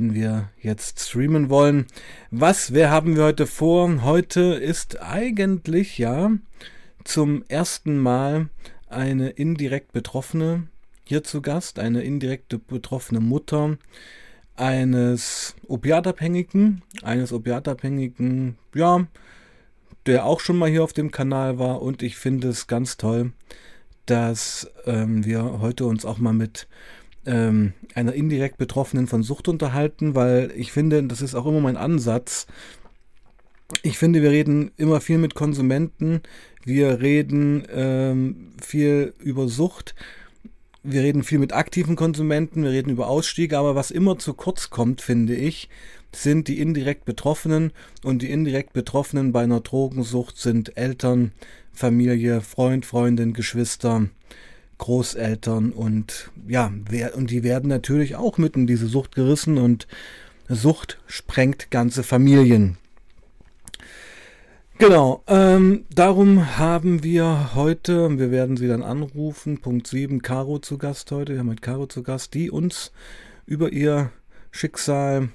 [0.00, 1.86] wir jetzt streamen wollen.
[2.30, 4.02] Was, wer haben wir heute vor?
[4.02, 6.32] Heute ist eigentlich ja
[7.04, 8.48] zum ersten Mal
[8.88, 10.66] eine indirekt Betroffene
[11.04, 13.78] hier zu Gast, eine indirekt betroffene Mutter
[14.56, 19.06] eines Opiatabhängigen, eines Opiatabhängigen, ja,
[20.06, 23.32] der auch schon mal hier auf dem Kanal war und ich finde es ganz toll,
[24.06, 26.68] dass ähm, wir heute uns auch mal mit
[27.26, 31.76] ähm, einer indirekt Betroffenen von Sucht unterhalten, weil ich finde, das ist auch immer mein
[31.76, 32.46] Ansatz.
[33.82, 36.22] Ich finde, wir reden immer viel mit Konsumenten,
[36.64, 39.94] wir reden ähm, viel über Sucht,
[40.82, 44.70] wir reden viel mit aktiven Konsumenten, wir reden über Ausstiege, aber was immer zu kurz
[44.70, 45.68] kommt, finde ich,
[46.14, 47.72] sind die indirekt Betroffenen.
[48.02, 51.32] Und die indirekt Betroffenen bei einer Drogensucht sind Eltern,
[51.72, 54.08] Familie, Freund, Freundin, Geschwister,
[54.80, 59.86] Großeltern und ja, wer, und die werden natürlich auch mit in diese Sucht gerissen und
[60.48, 62.76] Sucht sprengt ganze Familien.
[64.78, 70.78] Genau, ähm, darum haben wir heute, wir werden sie dann anrufen, Punkt 7, Caro zu
[70.78, 72.90] Gast heute, wir haben mit Caro zu Gast, die uns
[73.44, 74.10] über ihr
[74.50, 75.28] Schicksal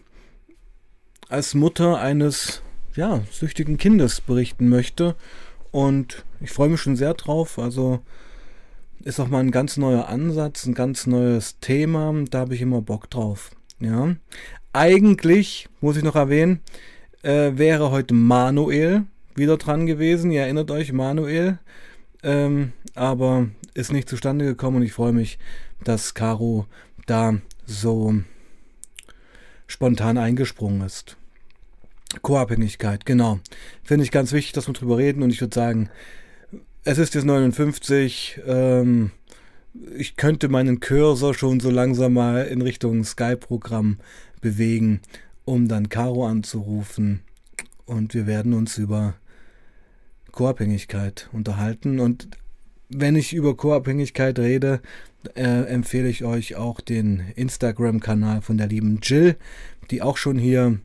[1.29, 2.63] als Mutter eines
[2.95, 5.15] ja, süchtigen Kindes berichten möchte.
[5.71, 7.59] Und ich freue mich schon sehr drauf.
[7.59, 7.99] Also
[9.05, 12.13] ist auch mal ein ganz neuer Ansatz, ein ganz neues Thema.
[12.31, 13.51] Da habe ich immer Bock drauf.
[13.79, 14.15] Ja.
[14.73, 16.59] Eigentlich, muss ich noch erwähnen,
[17.21, 19.03] äh, wäre heute Manuel
[19.35, 20.31] wieder dran gewesen.
[20.31, 21.59] Ihr erinnert euch, Manuel.
[22.23, 25.37] Ähm, aber ist nicht zustande gekommen und ich freue mich,
[25.83, 26.65] dass Caro
[27.05, 27.35] da
[27.67, 28.15] so
[29.67, 31.15] spontan eingesprungen ist.
[32.23, 33.39] Co-Abhängigkeit, genau.
[33.83, 35.89] Finde ich ganz wichtig, dass wir drüber reden und ich würde sagen,
[36.85, 38.41] es ist jetzt 59.
[38.45, 39.11] Ähm,
[39.97, 43.97] ich könnte meinen Cursor schon so langsam mal in Richtung Skype-Programm
[44.39, 45.01] bewegen,
[45.43, 47.21] um dann Caro anzurufen.
[47.85, 49.15] Und wir werden uns über
[50.31, 51.99] Co-Abhängigkeit unterhalten.
[51.99, 52.29] Und
[52.89, 54.79] wenn ich über Co-Abhängigkeit rede,
[55.35, 59.37] äh, empfehle ich euch auch den Instagram-Kanal von der lieben Jill,
[59.89, 60.79] die auch schon hier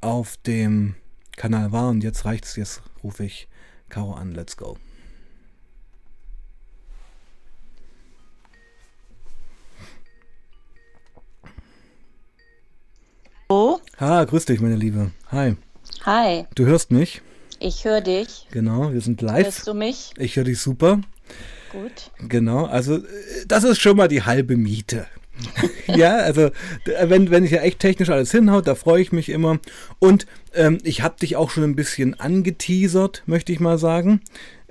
[0.00, 0.96] auf dem
[1.36, 1.88] Kanal war.
[1.88, 3.48] Und jetzt reicht's, jetzt rufe ich
[3.88, 4.32] Caro an.
[4.32, 4.76] Let's go.
[13.48, 13.80] Hallo?
[14.00, 15.12] Ha, grüß dich, meine Liebe.
[15.30, 15.54] Hi.
[16.04, 16.46] Hi.
[16.56, 17.22] Du hörst mich?
[17.60, 18.48] Ich höre dich.
[18.50, 19.44] Genau, wir sind live.
[19.44, 20.12] Hörst du mich?
[20.18, 21.00] Ich höre dich super.
[21.70, 22.10] Gut.
[22.28, 22.98] Genau, also
[23.46, 25.06] das ist schon mal die halbe Miete.
[25.86, 26.50] ja, also
[27.04, 29.58] wenn, wenn ich ja echt technisch alles hinhaut, da freue ich mich immer.
[30.00, 34.22] Und ähm, ich habe dich auch schon ein bisschen angeteasert, möchte ich mal sagen.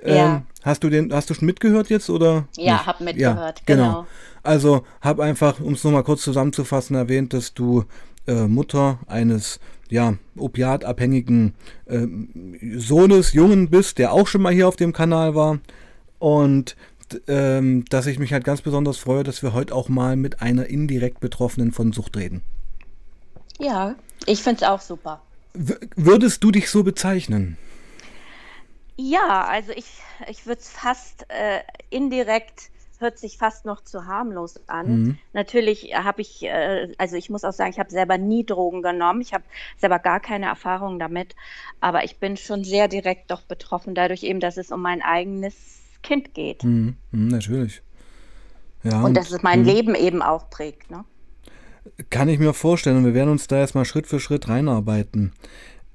[0.02, 0.42] Ähm, Ja.
[0.62, 2.48] Hast du den, hast du schon mitgehört jetzt oder?
[2.56, 3.82] Ja, hab mitgehört, genau.
[3.84, 4.06] genau.
[4.42, 7.84] Also habe einfach, um es nochmal kurz zusammenzufassen, erwähnt, dass du
[8.26, 11.54] äh, Mutter eines ja, opiatabhängigen
[11.86, 12.06] äh,
[12.76, 15.60] Sohnes, Jungen bist, der auch schon mal hier auf dem Kanal war.
[16.18, 16.76] Und
[17.28, 20.66] ähm, dass ich mich halt ganz besonders freue, dass wir heute auch mal mit einer
[20.66, 22.42] indirekt Betroffenen von Sucht reden.
[23.58, 23.94] Ja,
[24.26, 25.22] ich finde es auch super.
[25.54, 27.56] W würdest du dich so bezeichnen?
[28.96, 29.86] Ja, also ich,
[30.28, 31.60] ich würde es fast äh,
[31.90, 32.70] indirekt,
[33.00, 34.86] hört sich fast noch zu harmlos an.
[34.88, 35.18] Mhm.
[35.32, 39.20] Natürlich habe ich, äh, also ich muss auch sagen, ich habe selber nie Drogen genommen.
[39.20, 39.44] Ich habe
[39.76, 41.34] selber gar keine Erfahrung damit.
[41.80, 45.54] Aber ich bin schon sehr direkt doch betroffen, dadurch eben, dass es um mein eigenes
[46.02, 46.64] Kind geht.
[46.64, 46.96] Mhm.
[47.10, 47.82] Mhm, natürlich.
[48.82, 49.66] Ja, Und dass es mein mhm.
[49.66, 50.90] Leben eben auch prägt.
[50.90, 51.04] Ne?
[52.10, 52.98] Kann ich mir vorstellen.
[52.98, 55.32] Und wir werden uns da erstmal Schritt für Schritt reinarbeiten.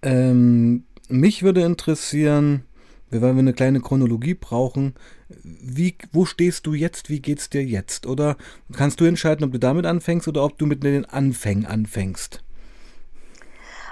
[0.01, 2.65] Ähm, mich würde interessieren,
[3.11, 4.95] weil wir eine kleine Chronologie brauchen.
[5.43, 7.09] Wie, wo stehst du jetzt?
[7.09, 8.05] Wie geht's dir jetzt?
[8.07, 8.37] Oder
[8.73, 12.43] kannst du entscheiden, ob du damit anfängst oder ob du mit den Anfängen anfängst?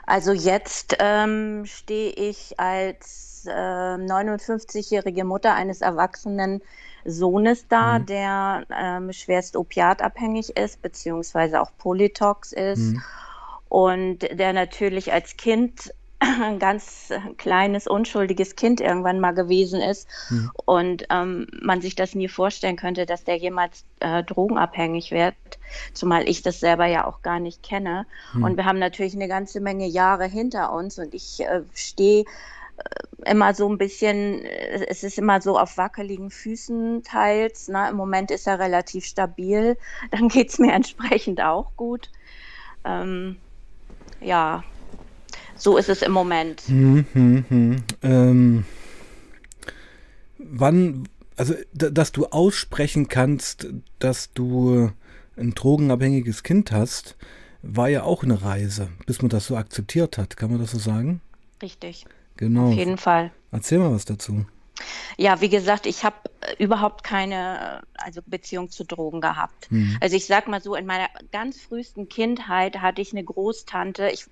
[0.05, 6.61] Also jetzt ähm, stehe ich als äh, 59-jährige Mutter eines erwachsenen
[7.05, 8.05] Sohnes da, Mhm.
[8.05, 13.03] der ähm, schwerst opiatabhängig ist, beziehungsweise auch Polytox ist Mhm.
[13.69, 20.51] und der natürlich als Kind ein ganz kleines, unschuldiges Kind irgendwann mal gewesen ist Mhm.
[20.65, 25.35] und ähm, man sich das nie vorstellen könnte, dass der jemals äh, drogenabhängig wird,
[25.93, 28.05] zumal ich das selber ja auch gar nicht kenne.
[28.33, 28.43] Mhm.
[28.43, 33.29] Und wir haben natürlich eine ganze Menge Jahre hinter uns und ich äh, stehe äh,
[33.31, 37.69] immer so ein bisschen, äh, es ist immer so auf wackeligen Füßen teils.
[37.69, 37.87] Ne?
[37.89, 39.77] Im Moment ist er relativ stabil,
[40.11, 42.09] dann geht es mir entsprechend auch gut.
[42.83, 43.37] Ähm,
[44.19, 44.63] ja,
[45.59, 46.61] so ist es im Moment.
[46.67, 47.83] Hm, hm, hm.
[48.01, 48.65] Ähm,
[50.37, 53.67] wann, also, dass du aussprechen kannst,
[53.99, 54.91] dass du
[55.37, 57.15] ein drogenabhängiges Kind hast,
[57.61, 60.37] war ja auch eine Reise, bis man das so akzeptiert hat.
[60.37, 61.21] Kann man das so sagen?
[61.61, 62.05] Richtig.
[62.37, 62.69] Genau.
[62.69, 63.31] Auf jeden Fall.
[63.51, 64.45] Erzähl mal was dazu.
[65.17, 69.71] Ja, wie gesagt, ich habe äh, überhaupt keine also Beziehung zu Drogen gehabt.
[69.71, 69.97] Mhm.
[69.99, 74.09] Also ich sag mal so, in meiner ganz frühesten Kindheit hatte ich eine Großtante.
[74.09, 74.25] Ich,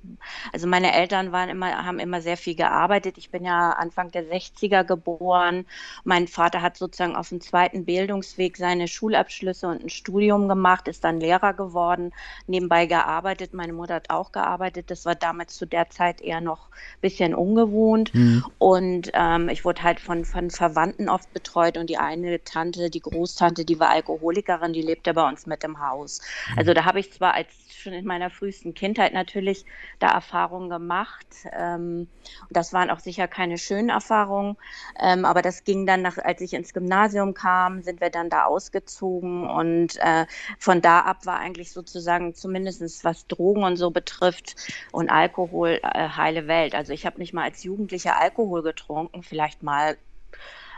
[0.53, 3.17] also meine Eltern waren immer, haben immer sehr viel gearbeitet.
[3.17, 5.65] Ich bin ja Anfang der 60er geboren.
[6.03, 11.03] Mein Vater hat sozusagen auf dem zweiten Bildungsweg seine Schulabschlüsse und ein Studium gemacht, ist
[11.03, 12.13] dann Lehrer geworden,
[12.47, 13.53] nebenbei gearbeitet.
[13.53, 14.89] Meine Mutter hat auch gearbeitet.
[14.89, 18.13] Das war damals zu der Zeit eher noch ein bisschen ungewohnt.
[18.13, 18.45] Mhm.
[18.57, 22.99] Und ähm, ich wurde halt von, von Verwandten oft betreut und die eine Tante, die
[22.99, 26.21] Großtante, die war Alkoholikerin, die lebte bei uns mit im Haus.
[26.51, 26.59] Mhm.
[26.59, 29.65] Also da habe ich zwar als schon in meiner frühesten Kindheit natürlich
[29.97, 31.25] da Erfahrungen gemacht.
[31.53, 32.07] Ähm,
[32.51, 34.57] das waren auch sicher keine schönen Erfahrungen,
[34.99, 38.45] ähm, aber das ging dann nach, als ich ins Gymnasium kam, sind wir dann da
[38.45, 40.27] ausgezogen und äh,
[40.59, 44.55] von da ab war eigentlich sozusagen zumindest was Drogen und so betrifft
[44.91, 46.75] und Alkohol äh, heile Welt.
[46.75, 49.97] Also ich habe nicht mal als Jugendlicher Alkohol getrunken, vielleicht mal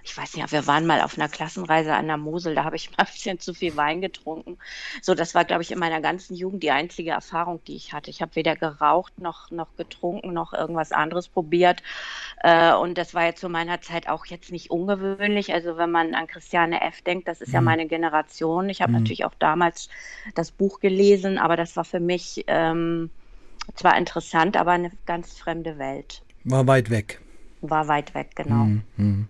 [0.04, 2.90] ich weiß nicht, wir waren mal auf einer Klassenreise an der Mosel, da habe ich
[2.98, 4.58] mal ein bisschen zu viel Wein getrunken.
[5.02, 8.10] So, das war, glaube ich, in meiner ganzen Jugend die einzige Erfahrung, die ich hatte.
[8.10, 11.84] Ich habe weder geraucht noch, noch getrunken noch irgendwas anderes probiert.
[12.42, 15.54] Äh, und das war jetzt zu meiner Zeit auch jetzt nicht ungewöhnlich.
[15.54, 17.02] Also wenn man an Christiane F.
[17.02, 17.56] denkt, das ist mhm.
[17.56, 18.70] ja meine Generation.
[18.70, 19.00] Ich habe mhm.
[19.00, 19.90] natürlich auch damals
[20.36, 23.10] das Buch gelesen, aber das war für mich ähm,
[23.76, 26.22] zwar interessant, aber eine ganz fremde Welt.
[26.46, 27.22] War weit weg.
[27.62, 28.66] War weit weg, genau.
[28.96, 29.28] Mhm.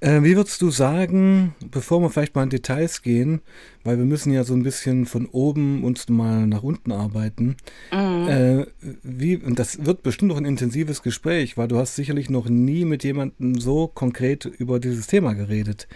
[0.00, 3.40] Äh, wie würdest du sagen, bevor wir vielleicht mal in Details gehen,
[3.82, 7.56] weil wir müssen ja so ein bisschen von oben uns mal nach unten arbeiten,
[7.90, 8.28] mhm.
[8.28, 8.66] äh,
[9.02, 12.84] wie, und das wird bestimmt noch ein intensives Gespräch, weil du hast sicherlich noch nie
[12.84, 15.88] mit jemandem so konkret über dieses Thema geredet.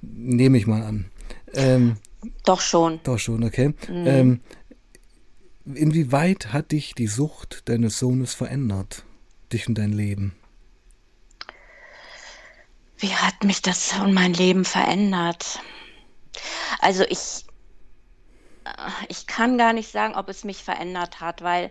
[0.00, 1.06] Nehme ich mal an.
[1.52, 1.96] Ähm,
[2.44, 3.00] doch schon.
[3.04, 3.74] Doch schon, okay.
[3.88, 4.06] Mhm.
[4.06, 4.40] Ähm,
[5.74, 9.04] inwieweit hat dich die Sucht deines Sohnes verändert?
[9.52, 10.32] Dich und dein Leben?
[12.98, 15.60] Wie hat mich das und mein Leben verändert?
[16.80, 17.44] Also ich,
[18.64, 21.70] äh, ich kann gar nicht sagen, ob es mich verändert hat, weil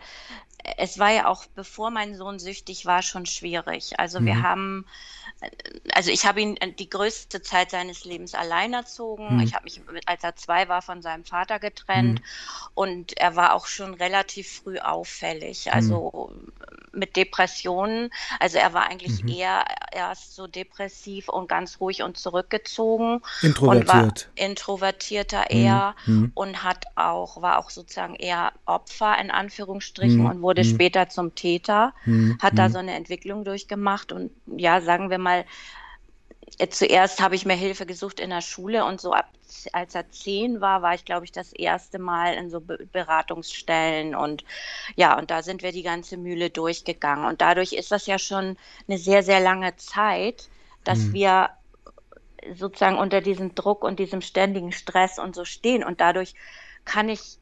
[0.77, 3.99] es war ja auch, bevor mein Sohn süchtig war, schon schwierig.
[3.99, 4.25] Also mhm.
[4.25, 4.85] wir haben
[5.93, 9.35] also ich habe ihn äh, die größte Zeit seines Lebens allein erzogen.
[9.35, 9.41] Mhm.
[9.41, 12.19] Ich habe mich, als er zwei war, von seinem Vater getrennt.
[12.19, 12.25] Mhm.
[12.73, 15.71] Und er war auch schon relativ früh auffällig.
[15.71, 16.51] Also mhm.
[16.91, 18.09] mit Depressionen.
[18.39, 19.29] Also er war eigentlich mhm.
[19.29, 23.21] eher erst so depressiv und ganz ruhig und zurückgezogen.
[23.41, 24.29] Introvertiert.
[24.31, 25.57] Und introvertierter mhm.
[25.57, 25.95] eher
[26.33, 31.93] und hat auch, war auch sozusagen eher Opfer in Anführungsstrichen und wurde später zum Täter.
[32.41, 35.45] Hat da so eine Entwicklung durchgemacht und ja, sagen wir mal, mal,
[36.57, 39.29] äh, zuerst habe ich mir Hilfe gesucht in der Schule und so ab,
[39.73, 44.43] als er zehn war, war ich, glaube ich, das erste Mal in so Beratungsstellen und
[44.95, 48.57] ja, und da sind wir die ganze Mühle durchgegangen und dadurch ist das ja schon
[48.87, 50.49] eine sehr, sehr lange Zeit,
[50.83, 51.13] dass mhm.
[51.13, 51.49] wir
[52.55, 56.33] sozusagen unter diesem Druck und diesem ständigen Stress und so stehen und dadurch
[56.85, 57.39] kann ich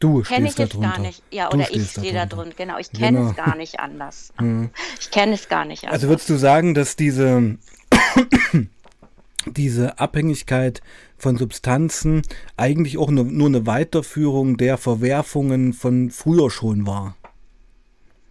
[0.00, 0.88] Du kenne ich es drunter.
[0.90, 1.22] gar nicht.
[1.30, 2.54] Ja, oder ich stehe da drunter.
[2.56, 3.30] Genau, ich kenne genau.
[3.30, 4.32] es gar nicht anders.
[4.40, 4.70] Mhm.
[5.00, 5.94] Ich kenne es gar nicht anders.
[5.94, 7.56] Also würdest du sagen, dass diese,
[9.46, 10.82] diese Abhängigkeit
[11.16, 12.22] von Substanzen
[12.56, 17.16] eigentlich auch nur, nur eine Weiterführung der Verwerfungen von früher schon war?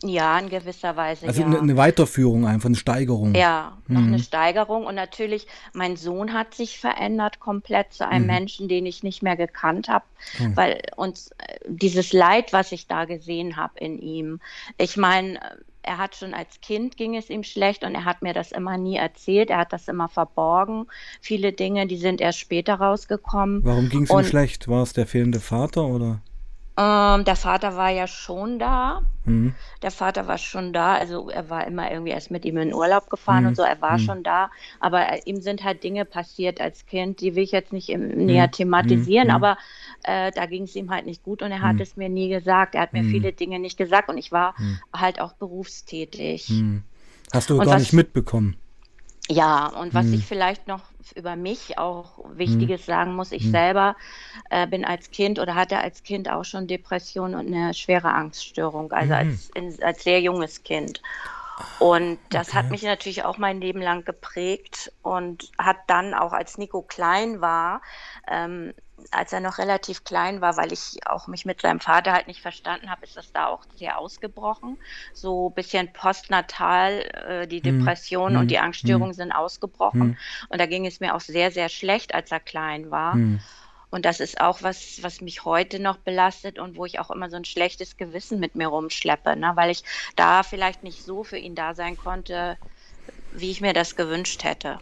[0.04, 1.26] Ja, in gewisser Weise.
[1.28, 1.48] Also ja.
[1.48, 3.34] eine, eine Weiterführung einfach, eine Steigerung.
[3.34, 4.08] Ja, noch mhm.
[4.08, 4.86] eine Steigerung.
[4.86, 8.28] Und natürlich, mein Sohn hat sich verändert komplett zu einem mhm.
[8.28, 10.06] Menschen, den ich nicht mehr gekannt habe,
[10.38, 10.56] mhm.
[10.56, 14.40] weil uns äh, dieses Leid, was ich da gesehen habe in ihm,
[14.78, 15.40] ich meine,
[15.82, 18.78] er hat schon als Kind ging es ihm schlecht und er hat mir das immer
[18.78, 19.50] nie erzählt.
[19.50, 20.88] Er hat das immer verborgen.
[21.22, 23.64] Viele Dinge, die sind erst später rausgekommen.
[23.64, 24.68] Warum ging es ihm schlecht?
[24.68, 26.22] War es der fehlende Vater oder?
[26.78, 29.02] Ähm, der Vater war ja schon da.
[29.26, 29.56] Mhm.
[29.82, 30.94] Der Vater war schon da.
[30.94, 33.48] Also er war immer irgendwie erst mit ihm in Urlaub gefahren mhm.
[33.50, 33.64] und so.
[33.64, 34.04] Er war mhm.
[34.04, 34.52] schon da.
[34.80, 38.08] Aber äh, ihm sind halt Dinge passiert als Kind, die will ich jetzt nicht im,
[38.08, 38.26] mhm.
[38.26, 39.30] näher thematisieren.
[39.30, 39.34] Mhm.
[39.34, 39.58] Aber
[40.04, 41.82] äh, da ging es ihm halt nicht gut und er hat mhm.
[41.82, 42.76] es mir nie gesagt.
[42.76, 44.54] Er hat mir viele Dinge nicht gesagt und ich war
[44.94, 46.52] halt auch berufstätig.
[47.34, 48.56] Hast du und gar nicht mitbekommen?
[49.30, 50.14] Ja, und was hm.
[50.14, 50.84] ich vielleicht noch
[51.16, 52.86] über mich auch Wichtiges hm.
[52.86, 53.52] sagen muss, ich hm.
[53.52, 53.96] selber
[54.50, 58.92] äh, bin als Kind oder hatte als Kind auch schon Depression und eine schwere Angststörung,
[58.92, 59.20] also hm.
[59.20, 61.02] als, in, als sehr junges Kind.
[61.80, 62.58] Und das okay.
[62.58, 67.42] hat mich natürlich auch mein Leben lang geprägt und hat dann auch, als Nico klein
[67.42, 67.82] war,
[68.30, 68.74] ähm,
[69.12, 72.42] als er noch relativ klein war, weil ich auch mich mit seinem Vater halt nicht
[72.42, 74.78] verstanden habe, ist das da auch sehr ausgebrochen.
[75.14, 77.80] So ein bisschen postnatal, äh, die hm.
[77.80, 78.40] Depression hm.
[78.42, 79.16] und die Angststörungen hm.
[79.16, 80.02] sind ausgebrochen.
[80.02, 80.18] Hm.
[80.50, 83.14] Und da ging es mir auch sehr, sehr schlecht, als er klein war.
[83.14, 83.40] Hm.
[83.90, 87.30] Und das ist auch was, was mich heute noch belastet und wo ich auch immer
[87.30, 89.54] so ein schlechtes Gewissen mit mir rumschleppe, ne?
[89.56, 89.84] weil ich
[90.18, 92.58] da vielleicht nicht so für ihn da sein konnte,
[93.32, 94.80] wie ich mir das gewünscht hätte.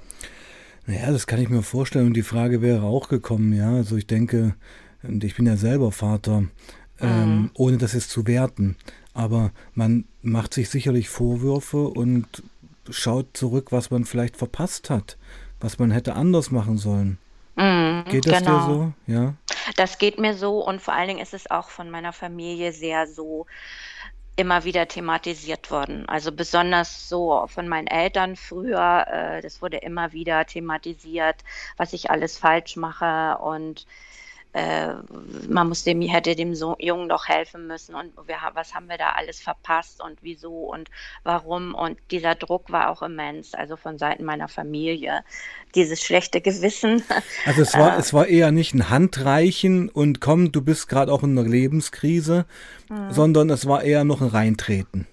[0.88, 2.08] Naja, das kann ich mir vorstellen.
[2.08, 3.72] Und die Frage wäre auch gekommen, ja.
[3.72, 4.56] Also ich denke,
[5.04, 6.44] ich bin ja selber Vater,
[7.00, 7.52] ähm, mhm.
[7.54, 8.78] ohne das jetzt zu werten.
[9.14, 12.44] Aber man macht sich sicherlich Vorwürfe und
[12.90, 15.18] schaut zurück, was man vielleicht verpasst hat,
[15.60, 17.18] was man hätte anders machen sollen.
[17.56, 18.58] Mhm, geht das genau.
[18.58, 18.94] dir so?
[19.08, 19.34] Ja.
[19.78, 23.08] Das geht mir so und vor allen Dingen ist es auch von meiner Familie sehr
[23.08, 23.46] so
[24.36, 26.08] immer wieder thematisiert worden.
[26.10, 31.44] Also besonders so von meinen Eltern früher, äh, das wurde immer wieder thematisiert,
[31.78, 33.86] was ich alles falsch mache und
[34.56, 34.94] äh,
[35.50, 38.98] man muss dem, hätte dem so Jungen doch helfen müssen und wir, was haben wir
[38.98, 40.90] da alles verpasst und wieso und
[41.24, 45.26] warum und dieser Druck war auch immens, also von Seiten meiner Familie,
[45.76, 47.04] dieses schlechte Gewissen.
[47.46, 51.12] Also es war, äh, es war eher nicht ein Handreichen und komm, du bist gerade
[51.12, 52.46] auch in einer Lebenskrise,
[52.90, 53.12] mhm.
[53.12, 55.06] sondern es war eher noch ein Reintreten.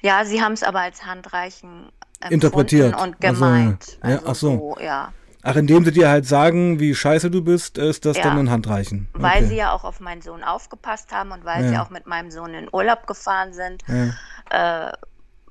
[0.00, 1.90] Ja, sie haben es aber als Handreichen
[2.30, 3.98] interpretiert und gemeint.
[4.00, 4.74] Also, ja, ach so.
[4.76, 5.12] so ja.
[5.44, 8.50] Ach, indem sie dir halt sagen, wie scheiße du bist, ist das ja, dann ein
[8.50, 9.08] Handreichen.
[9.12, 9.22] Okay.
[9.22, 11.68] Weil sie ja auch auf meinen Sohn aufgepasst haben und weil ja.
[11.68, 14.88] sie auch mit meinem Sohn in Urlaub gefahren sind, ja.
[14.88, 14.92] äh,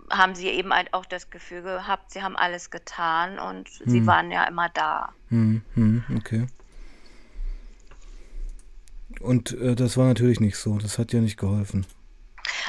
[0.10, 3.90] haben sie eben halt auch das Gefühl gehabt, sie haben alles getan und hm.
[3.90, 5.10] sie waren ja immer da.
[5.30, 6.48] Hm, hm, okay.
[9.20, 10.78] Und äh, das war natürlich nicht so.
[10.78, 11.86] Das hat ja nicht geholfen.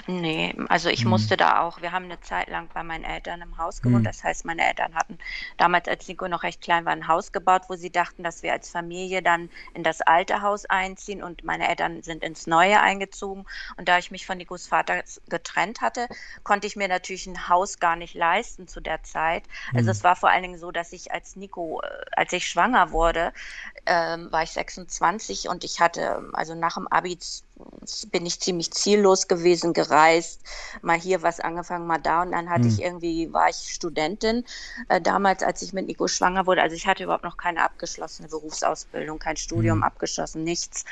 [0.07, 1.11] Nee, also ich mhm.
[1.11, 4.03] musste da auch, wir haben eine Zeit lang bei meinen Eltern im Haus gewohnt.
[4.03, 4.05] Mhm.
[4.05, 5.19] Das heißt, meine Eltern hatten
[5.57, 8.53] damals, als Nico noch recht klein war, ein Haus gebaut, wo sie dachten, dass wir
[8.53, 13.45] als Familie dann in das alte Haus einziehen und meine Eltern sind ins neue eingezogen.
[13.77, 16.07] Und da ich mich von Nikos Vater getrennt hatte,
[16.43, 19.45] konnte ich mir natürlich ein Haus gar nicht leisten zu der Zeit.
[19.73, 19.91] Also mhm.
[19.91, 23.33] es war vor allen Dingen so, dass ich als Nico, äh, als ich schwanger wurde,
[23.87, 27.19] ähm, war ich 26 und ich hatte, also nach dem Abi
[28.11, 30.43] bin ich ziemlich ziellos gewesen, gereist,
[30.83, 32.69] mal hier was angefangen, mal da und dann hatte hm.
[32.71, 34.45] ich irgendwie, war ich Studentin
[34.89, 36.63] äh, damals, als ich mit Nico schwanger wurde.
[36.63, 39.83] Also ich hatte überhaupt noch keine abgeschlossene Berufsausbildung, kein Studium hm.
[39.83, 40.85] abgeschlossen, nichts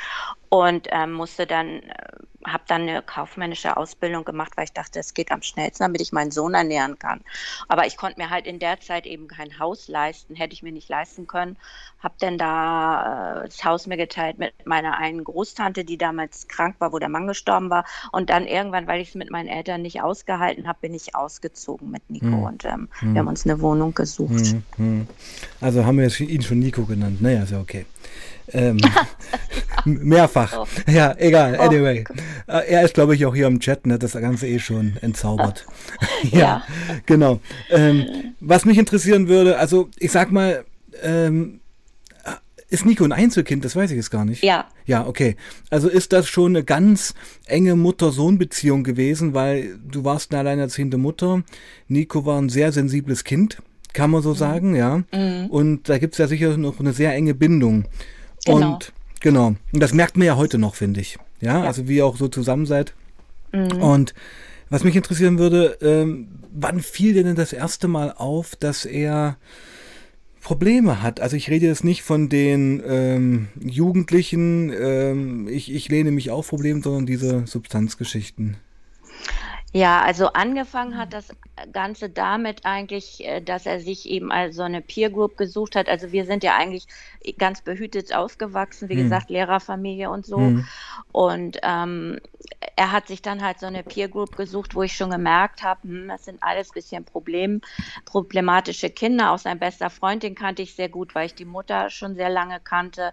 [0.49, 2.13] und ähm, musste dann, äh,
[2.47, 6.13] habe dann eine kaufmännische Ausbildung gemacht, weil ich dachte, es geht am schnellsten, damit ich
[6.13, 7.21] meinen Sohn ernähren kann.
[7.69, 10.73] Aber ich konnte mir halt in der Zeit eben kein Haus leisten, hätte ich mir
[10.73, 11.57] nicht leisten können.
[11.99, 16.77] Habe dann da äh, das Haus mir geteilt mit meiner einen Großtante, die damals krank
[16.79, 17.85] war, wo der Mann gestorben war.
[18.11, 21.91] Und dann irgendwann, weil ich es mit meinen Eltern nicht ausgehalten habe, bin ich ausgezogen
[21.91, 22.43] mit Nico hm.
[22.43, 23.15] und ähm, hm.
[23.15, 24.47] wir haben uns eine Wohnung gesucht.
[24.47, 24.63] Hm.
[24.77, 25.07] hm.
[25.61, 27.21] Also haben wir ihn schon Nico genannt.
[27.21, 27.85] Naja, ist ja okay.
[28.53, 28.79] Ähm,
[29.85, 30.59] mehrfach.
[30.59, 30.91] Oh.
[30.91, 31.57] Ja, egal.
[31.59, 31.63] Oh.
[31.63, 32.05] Anyway.
[32.49, 32.53] Oh.
[32.53, 35.67] Er ist, glaube ich, auch hier im Chat und hat das Ganze eh schon entzaubert.
[36.31, 36.65] ja, ja,
[37.07, 37.41] genau.
[37.71, 40.65] Ähm, was mich interessieren würde, also ich sag mal,
[41.03, 41.61] ähm,
[42.71, 43.65] ist Nico ein Einzelkind?
[43.65, 44.45] Das weiß ich jetzt gar nicht.
[44.45, 44.69] Ja.
[44.87, 45.37] Ja, okay.
[45.71, 47.15] Also ist das schon eine ganz
[47.47, 51.43] enge Mutter-Sohn-Beziehung gewesen, weil du warst eine alleinerziehende Mutter.
[51.89, 53.59] Nico war ein sehr sensibles Kind,
[53.93, 54.37] kann man so mhm.
[54.37, 55.03] sagen, ja.
[55.13, 55.47] Mhm.
[55.49, 57.87] Und da gibt es ja sicher noch eine sehr enge Bindung.
[58.45, 58.75] Genau.
[58.75, 59.55] Und genau.
[59.73, 61.19] Und das merkt man ja heute noch, finde ich.
[61.41, 61.61] Ja?
[61.61, 62.95] ja, also wie ihr auch so zusammen seid.
[63.53, 63.83] Mhm.
[63.83, 64.15] Und
[64.69, 69.37] was mich interessieren würde, ähm, wann fiel dir denn das erste Mal auf, dass er
[70.41, 71.21] Probleme hat.
[71.21, 76.49] Also ich rede jetzt nicht von den ähm, Jugendlichen, ähm, ich, ich lehne mich auf
[76.49, 78.57] Probleme, sondern diese Substanzgeschichten.
[79.73, 81.29] Ja, also angefangen hat das
[81.73, 85.89] Ganze damit eigentlich, äh, dass er sich eben also eine Peer Group gesucht hat.
[85.89, 86.87] Also wir sind ja eigentlich
[87.39, 89.05] ganz behütet aufgewachsen, wie hm.
[89.05, 90.39] gesagt, Lehrerfamilie und so.
[90.39, 90.67] Hm.
[91.13, 92.19] Und ähm,
[92.75, 95.83] er hat sich dann halt so eine Peer Group gesucht, wo ich schon gemerkt habe,
[95.83, 97.61] hm, das sind alles bisschen Problem,
[98.07, 99.31] problematische Kinder.
[99.31, 102.31] Auch sein bester Freund, den kannte ich sehr gut, weil ich die Mutter schon sehr
[102.31, 103.13] lange kannte.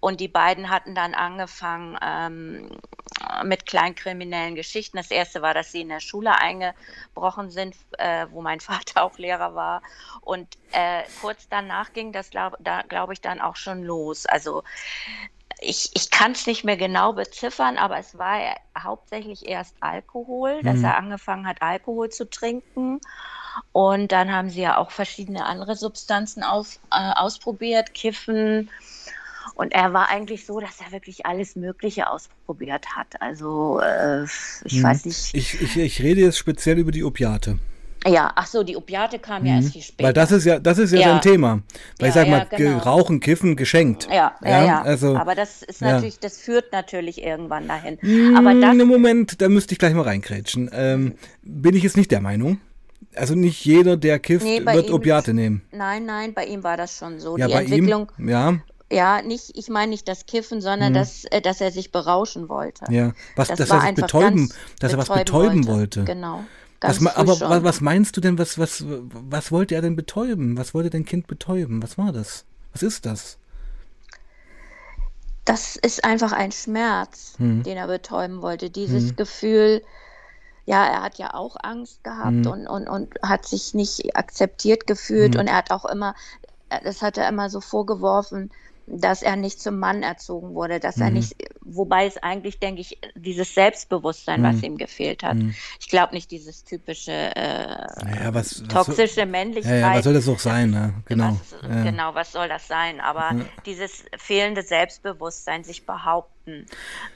[0.00, 2.70] Und die beiden hatten dann angefangen ähm,
[3.44, 4.96] mit kleinkriminellen Geschichten.
[4.96, 9.18] Das erste war, dass sie in der Schule eingebrochen sind, äh, wo mein Vater auch
[9.18, 9.82] Lehrer war.
[10.20, 14.26] Und äh, kurz danach ging das, glaube da, glaub ich, dann auch schon los.
[14.26, 14.62] Also
[15.60, 18.38] ich, ich kann es nicht mehr genau beziffern, aber es war
[18.78, 20.84] hauptsächlich erst Alkohol, dass mhm.
[20.84, 23.00] er angefangen hat, Alkohol zu trinken.
[23.72, 28.70] Und dann haben sie ja auch verschiedene andere Substanzen auf, äh, ausprobiert, Kiffen,
[29.58, 33.20] und er war eigentlich so, dass er wirklich alles Mögliche ausprobiert hat.
[33.20, 34.82] Also äh, ich hm.
[34.84, 35.34] weiß nicht.
[35.34, 37.58] Ich, ich, ich rede jetzt speziell über die Opiate.
[38.06, 39.46] Ja, ach so, die Opiate kamen mhm.
[39.48, 40.06] ja erst viel später.
[40.06, 41.08] Weil das ist ja, das ist ja, ja.
[41.08, 41.62] sein Thema.
[41.98, 42.78] Weil ja, ich sag mal, ja, genau.
[42.78, 44.06] Rauchen, Kiffen, geschenkt.
[44.08, 44.82] Ja, ja, ja.
[44.82, 47.98] Also, Aber das ist natürlich, das führt natürlich irgendwann dahin.
[48.00, 48.76] Hm, Aber das.
[48.76, 50.70] Moment, da müsste ich gleich mal reinkrätschen.
[50.72, 52.60] Ähm, bin ich jetzt nicht der Meinung.
[53.16, 55.62] Also nicht jeder, der kifft, nee, wird Opiate nehmen.
[55.72, 57.36] Nein, nein, bei ihm war das schon so.
[57.36, 58.58] Ja, die bei Entwicklung, ihm, ja
[58.90, 60.94] Ja, nicht, ich meine nicht das Kiffen, sondern Mhm.
[60.96, 62.90] dass, äh, dass er sich berauschen wollte.
[62.90, 66.00] Ja, was, Das dass er sich betäuben, dass er was betäuben wollte.
[66.00, 66.04] wollte.
[66.04, 66.44] Genau.
[66.80, 67.50] Was, aber schon.
[67.50, 70.56] wa- was meinst du denn, was, was, was wollte er denn betäuben?
[70.56, 71.82] Was wollte dein Kind betäuben?
[71.82, 72.44] Was war das?
[72.72, 73.36] Was ist das?
[75.44, 77.62] Das ist einfach ein Schmerz, Hm.
[77.62, 78.68] den er betäuben wollte.
[78.70, 79.16] Dieses Hm.
[79.16, 79.82] Gefühl,
[80.66, 82.46] ja, er hat ja auch Angst gehabt Hm.
[82.46, 85.40] und, und, und hat sich nicht akzeptiert gefühlt Hm.
[85.40, 86.14] und er hat auch immer,
[86.68, 88.50] äh, das hat er immer so vorgeworfen,
[88.90, 91.14] dass er nicht zum Mann erzogen wurde, dass er Mhm.
[91.14, 94.64] nicht, wobei es eigentlich, denke ich, dieses Selbstbewusstsein, was Hm.
[94.64, 95.36] ihm gefehlt hat.
[95.38, 95.54] Hm.
[95.78, 97.34] Ich glaube nicht dieses typische äh,
[98.24, 99.80] Ja, was, was toxische soll, Männlichkeit.
[99.82, 100.70] ja, was soll das auch sein?
[100.70, 100.94] Ne?
[101.06, 101.38] Genau.
[101.60, 101.82] Was, ja.
[101.84, 103.00] Genau, was soll das sein?
[103.00, 106.64] Aber dieses fehlende Selbstbewusstsein, sich behaupten.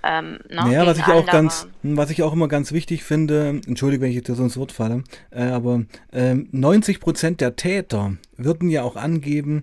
[0.02, 1.26] Ähm, ne, Ja, was ich auch andere.
[1.26, 4.72] ganz, was ich auch immer ganz wichtig finde, entschuldige, wenn ich jetzt so ins Wort
[4.72, 9.62] falle, äh, aber ähm, 90 Prozent der Täter würden ja auch angeben,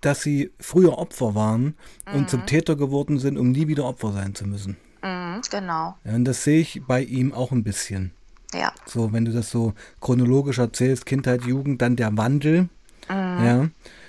[0.00, 1.74] dass sie früher Opfer waren
[2.14, 4.76] und zum Täter geworden sind, um nie wieder Opfer sein zu müssen.
[5.02, 8.12] Mhm, genau, Ja, und das sehe ich bei ihm auch ein bisschen.
[8.54, 8.72] ja.
[8.86, 12.62] So, wenn du das so chronologisch erzählst, Kindheit, Jugend, dann der Wandel.
[13.08, 13.44] Mhm.
[13.44, 13.68] Ja.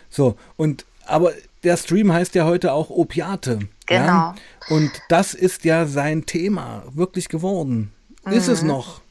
[0.10, 1.32] So, und aber
[1.64, 3.60] der Stream heißt ja heute auch Opiate.
[3.90, 4.34] Ja?
[4.68, 4.76] Genau.
[4.82, 7.92] Und das ist ja sein Thema wirklich geworden.
[8.26, 8.54] Ist Mhm.
[8.54, 9.02] es noch?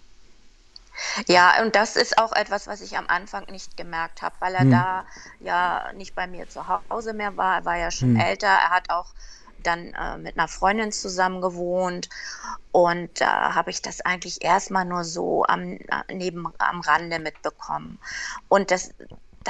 [1.28, 4.64] Ja, und das ist auch etwas, was ich am Anfang nicht gemerkt habe, weil er
[4.64, 4.66] Hm.
[4.66, 5.04] da
[5.38, 7.56] ja nicht bei mir zu Hause mehr war.
[7.58, 8.14] Er war ja schon Hm.
[8.14, 8.46] älter.
[8.48, 9.14] Er hat auch
[9.58, 12.08] dann äh, mit einer Freundin zusammen gewohnt.
[12.70, 17.98] Und da habe ich das eigentlich erstmal nur so am, äh, neben, am Rande mitbekommen.
[18.48, 18.90] Und das,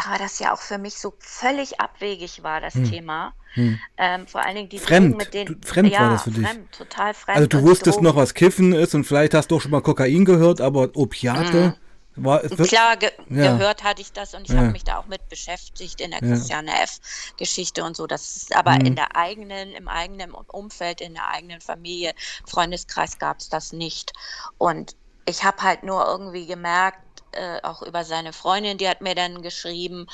[0.05, 3.35] da das ja auch für mich so völlig abwegig war, das Thema.
[3.55, 3.79] Hm.
[3.97, 5.07] Ähm, vor allen Dingen die Fremd.
[5.13, 5.61] Drogen mit denen.
[5.61, 6.47] Du- fremd war ja, das für dich.
[6.47, 7.37] Fremd, total fremd.
[7.37, 10.25] Also du wusstest noch, was Kiffen ist und vielleicht hast du auch schon mal Kokain
[10.25, 11.77] gehört, aber Opiate
[12.17, 13.57] war es wird- Klar, ge Ja.
[13.57, 14.59] gehört hatte ich das und ich Ja.
[14.59, 16.29] habe mich da auch mit beschäftigt in der Ja.
[16.29, 18.07] Christiane F-Geschichte und so.
[18.07, 18.81] Das ist aber Mhm.
[18.87, 22.13] in der eigenen, im eigenen Umfeld, in der eigenen Familie,
[22.47, 24.13] Freundeskreis gab es das nicht.
[24.59, 24.95] Und
[25.27, 26.99] ich habe halt nur irgendwie gemerkt,
[27.33, 30.07] äh, auch über seine Freundin, die hat mir dann geschrieben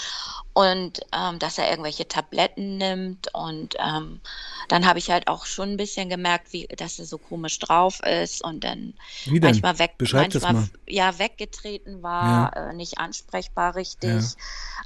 [0.52, 4.20] und ähm, dass er irgendwelche Tabletten nimmt und ähm,
[4.68, 8.00] dann habe ich halt auch schon ein bisschen gemerkt, wie, dass er so komisch drauf
[8.00, 8.94] ist und dann
[9.40, 10.70] manchmal weg, Beschreib das manchmal mal.
[10.88, 14.10] ja weggetreten war, äh, nicht ansprechbar richtig.
[14.10, 14.28] Ja.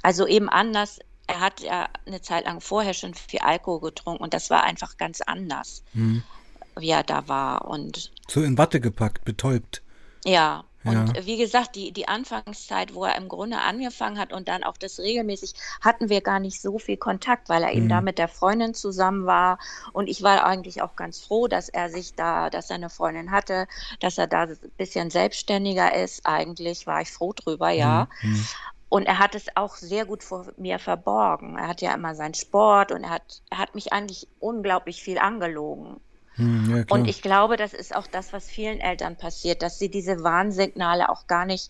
[0.03, 0.99] Also eben anders.
[1.27, 4.97] Er hat ja eine Zeit lang vorher schon viel Alkohol getrunken und das war einfach
[4.97, 6.23] ganz anders, Hm.
[6.77, 7.65] wie er da war.
[7.65, 9.83] Und So in Watte gepackt, betäubt.
[10.25, 11.25] ja, und Ja.
[11.25, 14.99] wie gesagt, die, die Anfangszeit, wo er im Grunde angefangen hat und dann auch das
[14.99, 17.89] regelmäßig, hatten wir gar nicht so viel Kontakt, weil er eben Mhm.
[17.89, 19.59] da mit der Freundin zusammen war.
[19.93, 23.31] Und ich war eigentlich auch ganz froh, dass er sich da, dass er eine Freundin
[23.31, 23.67] hatte,
[23.99, 26.25] dass er da ein bisschen selbstständiger ist.
[26.25, 28.07] Eigentlich war ich froh drüber, ja.
[28.21, 28.45] Hm.
[28.89, 31.57] Und er hat es auch sehr gut vor mir verborgen.
[31.57, 35.19] Er hat ja immer seinen Sport und er hat, er hat mich eigentlich unglaublich viel
[35.19, 35.99] angelogen.
[36.39, 36.83] Hm, ja.
[36.89, 41.09] Und ich glaube, das ist auch das, was vielen Eltern passiert, dass sie diese Warnsignale
[41.09, 41.69] auch gar nicht,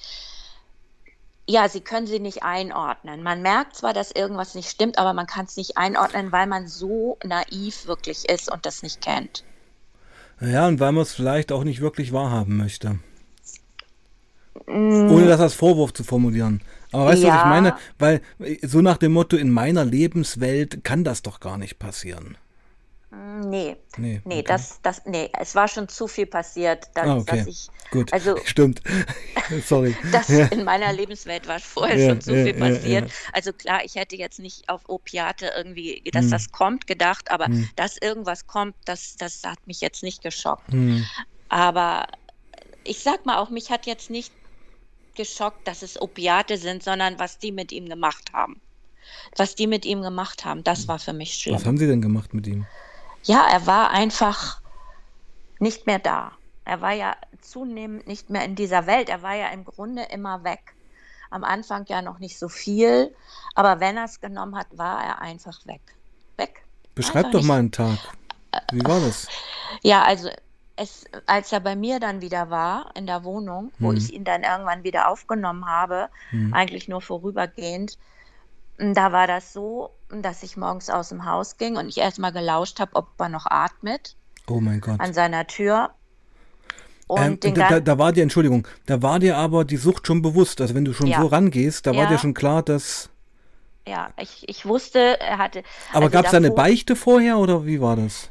[1.48, 3.24] ja, sie können sie nicht einordnen.
[3.24, 6.68] Man merkt zwar, dass irgendwas nicht stimmt, aber man kann es nicht einordnen, weil man
[6.68, 9.44] so naiv wirklich ist und das nicht kennt.
[10.40, 13.00] ja, und weil man es vielleicht auch nicht wirklich wahrhaben möchte.
[14.68, 16.62] Ohne das als Vorwurf zu formulieren.
[16.92, 17.46] Aber weißt du, was ich Ja.
[17.46, 17.74] meine?
[17.98, 18.22] Weil
[18.62, 22.38] so nach dem Motto, in meiner Lebenswelt kann das doch gar nicht passieren.
[23.12, 24.44] Mm, Nee, Nee, nee, okay.
[24.48, 27.38] das, das, nee, es war schon zu viel passiert, dass, Ah, okay.
[27.38, 28.82] dass ich, Gut, also stimmt.
[29.66, 29.96] Sorry.
[30.12, 30.46] das Ja.
[30.46, 33.12] in meiner Lebenswelt war vorher Ja, schon so ja, viel passiert.
[33.34, 36.32] Also klar, ich hätte jetzt nicht auf Opiate irgendwie, dass Hm.
[36.32, 37.68] das kommt, gedacht, aber Hm.
[37.76, 40.72] dass irgendwas kommt, das, das hat mich jetzt nicht geschockt.
[40.72, 41.04] Hm.
[41.50, 42.08] Aber
[42.84, 44.32] ich sag mal auch, mich hat jetzt nicht
[45.16, 48.62] geschockt, dass es Opiate sind, sondern was die mit ihm gemacht haben.
[49.36, 51.56] Was die mit ihm gemacht haben, das war für mich schlimm.
[51.56, 52.66] Was haben Sie denn gemacht mit ihm?
[53.24, 54.62] Ja, er war einfach
[55.60, 56.32] nicht mehr da.
[56.66, 59.10] Er war ja zunehmend nicht mehr in dieser Welt.
[59.10, 60.74] Er war ja im Grunde immer weg.
[61.32, 63.14] Am Anfang ja noch nicht so viel,
[63.56, 65.82] aber wenn er es genommen hat, war er einfach weg.
[66.38, 66.64] Weg.
[66.96, 67.98] Beschreib Einfach doch nicht- mal einen Tag.
[68.72, 69.28] Wie war das?
[69.84, 70.30] Ja, also
[70.76, 73.98] es, als er bei mir dann wieder war in der Wohnung, wo Hm.
[73.98, 76.54] ich ihn dann irgendwann wieder aufgenommen habe, Hm.
[76.54, 77.98] eigentlich nur vorübergehend,
[78.78, 82.80] da war das so, dass ich morgens aus dem Haus ging und ich erstmal gelauscht
[82.80, 84.16] habe, ob er noch atmet
[84.48, 85.00] Oh mein Gott.
[85.00, 85.92] an seiner Tür.
[87.08, 90.22] Und Ähm, den da, da, war dir, Entschuldigung, da war dir aber die Sucht schon
[90.22, 90.62] bewusst.
[90.62, 91.22] Also wenn du schon Ja.
[91.22, 92.10] so rangehst, da war Ja.
[92.10, 93.10] dir schon klar, dass.
[93.88, 95.64] ja, ich, ich wusste, er hatte.
[95.92, 98.30] Aber also gab es da eine Beichte vorher oder wie war das?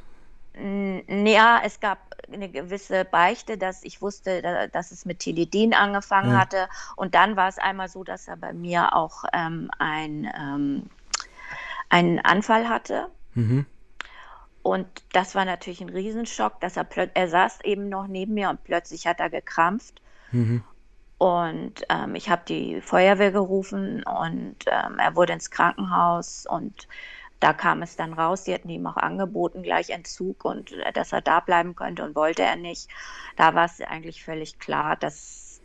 [1.09, 1.99] Ja, es gab
[2.33, 6.39] eine gewisse Beichte, dass ich wusste, da- dass es mit Tilidin angefangen Ja.
[6.41, 6.69] hatte.
[6.97, 10.83] Und dann war es einmal so, dass er bei mir auch ähm, ein, ähm,
[11.89, 13.09] einen Anfall hatte.
[13.35, 13.67] Mhm.
[14.63, 18.51] Und das war natürlich ein Riesenschock, dass er plötzlich, er saß eben noch neben mir
[18.51, 20.03] und plötzlich hat er gekrampft.
[20.33, 20.63] Mhm.
[21.19, 26.87] Und ähm, ich habe die Feuerwehr gerufen und ähm, er wurde ins Krankenhaus und
[27.41, 28.45] da kam es dann raus.
[28.45, 32.15] Sie hatten ihm auch angeboten, gleich Entzug und äh, dass er da bleiben könnte und
[32.15, 32.89] wollte er nicht.
[33.37, 35.61] Da war es eigentlich völlig klar, dass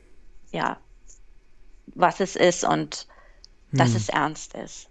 [0.51, 0.77] ja,
[1.87, 3.07] was es ist und
[3.71, 3.79] hm.
[3.79, 4.89] dass es ernst ist.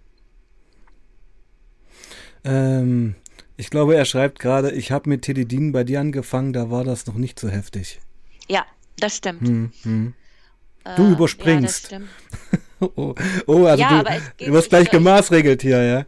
[2.43, 3.15] Ähm,
[3.57, 7.05] ich glaube, er schreibt gerade, ich habe mit Teledin bei dir angefangen, da war das
[7.05, 7.99] noch nicht so heftig.
[8.47, 8.65] Ja,
[8.97, 9.47] das stimmt.
[9.47, 10.13] Hm, hm.
[10.95, 11.91] Du äh, überspringst.
[11.91, 11.99] Ja,
[12.79, 13.15] oh,
[13.47, 16.05] oh, also ja, du, du wirst gleich gemaßregelt hier, ja?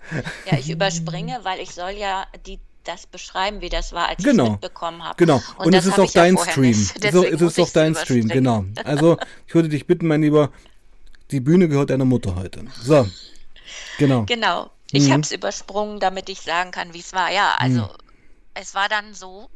[0.51, 4.43] Ja, ich überspringe, weil ich soll ja die das beschreiben, wie das war, als genau.
[4.43, 5.15] ich es mitbekommen habe.
[5.17, 5.41] Genau.
[5.57, 6.73] Und, Und es ist auch dein ja Stream.
[6.73, 8.65] so, es ist auch dein Stream, genau.
[8.83, 9.17] Also
[9.47, 10.51] ich würde dich bitten, mein Lieber,
[11.31, 12.63] die Bühne gehört deiner Mutter heute.
[12.81, 13.07] So.
[13.97, 14.23] Genau.
[14.25, 14.69] Genau.
[14.91, 15.13] Ich mhm.
[15.13, 17.31] habe es übersprungen, damit ich sagen kann, wie es war.
[17.31, 17.97] Ja, also mhm.
[18.53, 19.49] es war dann so,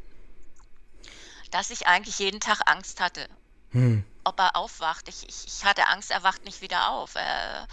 [1.50, 3.28] dass ich eigentlich jeden Tag Angst hatte.
[3.72, 5.08] Mhm ob er aufwacht.
[5.08, 7.14] Ich, ich, ich hatte Angst, er wacht nicht wieder auf.
[7.14, 7.66] Er,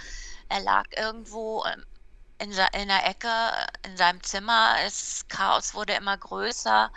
[0.49, 1.83] er lag irgendwo ähm,
[2.39, 3.29] in, in der Ecke
[3.85, 4.75] in seinem Zimmer.
[4.83, 6.91] Das Chaos wurde immer größer.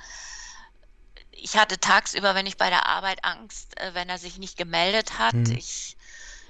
[1.33, 5.19] Ich hatte tagsüber, wenn ich bei der Arbeit Angst, äh, wenn er sich nicht gemeldet
[5.19, 5.33] hat.
[5.33, 5.53] Hm.
[5.53, 5.97] Ich,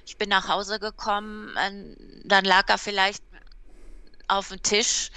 [0.07, 1.55] ich bin nach Hause gekommen,
[2.25, 3.23] dann lag er vielleicht
[4.31, 5.11] auf dem Tisch,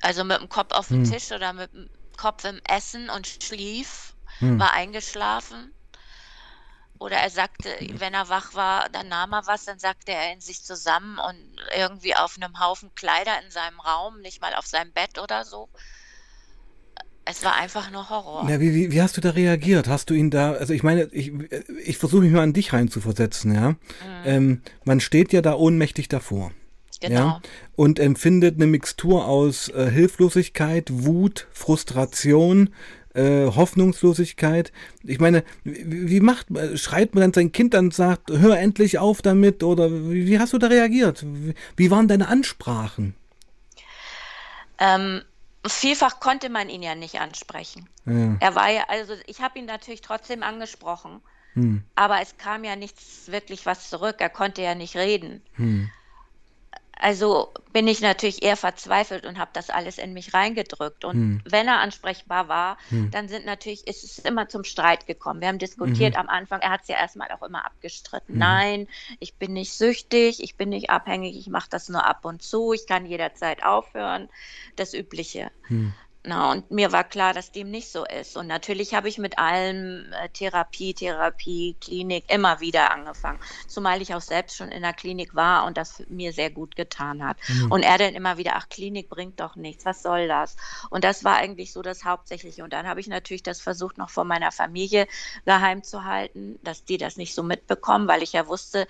[0.00, 1.10] also mit dem Kopf auf dem hm.
[1.10, 4.58] Tisch oder mit dem Kopf im Essen und schlief, hm.
[4.58, 5.72] war eingeschlafen.
[6.98, 10.40] Oder er sagte, wenn er wach war, dann nahm er was, dann sagte er in
[10.40, 14.92] sich zusammen und irgendwie auf einem Haufen Kleider in seinem Raum, nicht mal auf seinem
[14.92, 15.68] Bett oder so.
[17.24, 18.48] Es war einfach nur Horror.
[18.48, 19.88] Ja, wie, wie, wie hast du da reagiert?
[19.88, 21.32] Hast du ihn da, also ich meine, ich,
[21.84, 23.70] ich versuche mich mal an dich reinzuversetzen, ja.
[23.70, 23.78] Mhm.
[24.24, 26.52] Ähm, man steht ja da ohnmächtig davor.
[27.02, 27.20] Genau.
[27.20, 27.40] Ja,
[27.74, 32.70] und empfindet eine Mixtur aus äh, Hilflosigkeit, Wut, Frustration,
[33.14, 34.72] äh, Hoffnungslosigkeit.
[35.02, 38.98] Ich meine, wie, wie macht schreit man dann sein Kind an und sagt, hör endlich
[38.98, 41.24] auf damit oder wie, wie hast du da reagiert?
[41.26, 43.16] Wie, wie waren deine Ansprachen?
[44.78, 45.22] Ähm,
[45.66, 47.88] vielfach konnte man ihn ja nicht ansprechen.
[48.06, 48.36] Ja.
[48.38, 51.20] Er war ja, also ich habe ihn natürlich trotzdem angesprochen,
[51.54, 51.82] hm.
[51.96, 54.16] aber es kam ja nichts wirklich was zurück.
[54.20, 55.42] Er konnte ja nicht reden.
[55.54, 55.90] Hm.
[57.02, 61.04] Also bin ich natürlich eher verzweifelt und habe das alles in mich reingedrückt.
[61.04, 61.42] Und hm.
[61.44, 63.10] wenn er ansprechbar war, hm.
[63.10, 65.40] dann sind natürlich, ist es immer zum Streit gekommen.
[65.40, 66.20] Wir haben diskutiert mhm.
[66.20, 68.36] am Anfang, er hat es ja erstmal auch immer abgestritten.
[68.36, 68.38] Mhm.
[68.38, 68.88] Nein,
[69.18, 72.72] ich bin nicht süchtig, ich bin nicht abhängig, ich mache das nur ab und zu,
[72.72, 74.28] ich kann jederzeit aufhören.
[74.76, 75.50] Das Übliche.
[75.66, 75.92] Hm.
[76.24, 78.36] Na, und mir war klar, dass dem nicht so ist.
[78.36, 83.40] Und natürlich habe ich mit allem äh, Therapie, Therapie, Klinik immer wieder angefangen.
[83.66, 87.24] Zumal ich auch selbst schon in der Klinik war und das mir sehr gut getan
[87.24, 87.38] hat.
[87.48, 87.72] Mhm.
[87.72, 90.56] Und er dann immer wieder, ach, Klinik bringt doch nichts, was soll das?
[90.90, 92.62] Und das war eigentlich so das Hauptsächliche.
[92.62, 95.08] Und dann habe ich natürlich das versucht, noch von meiner Familie
[95.44, 98.86] geheim zu halten, dass die das nicht so mitbekommen, weil ich ja wusste,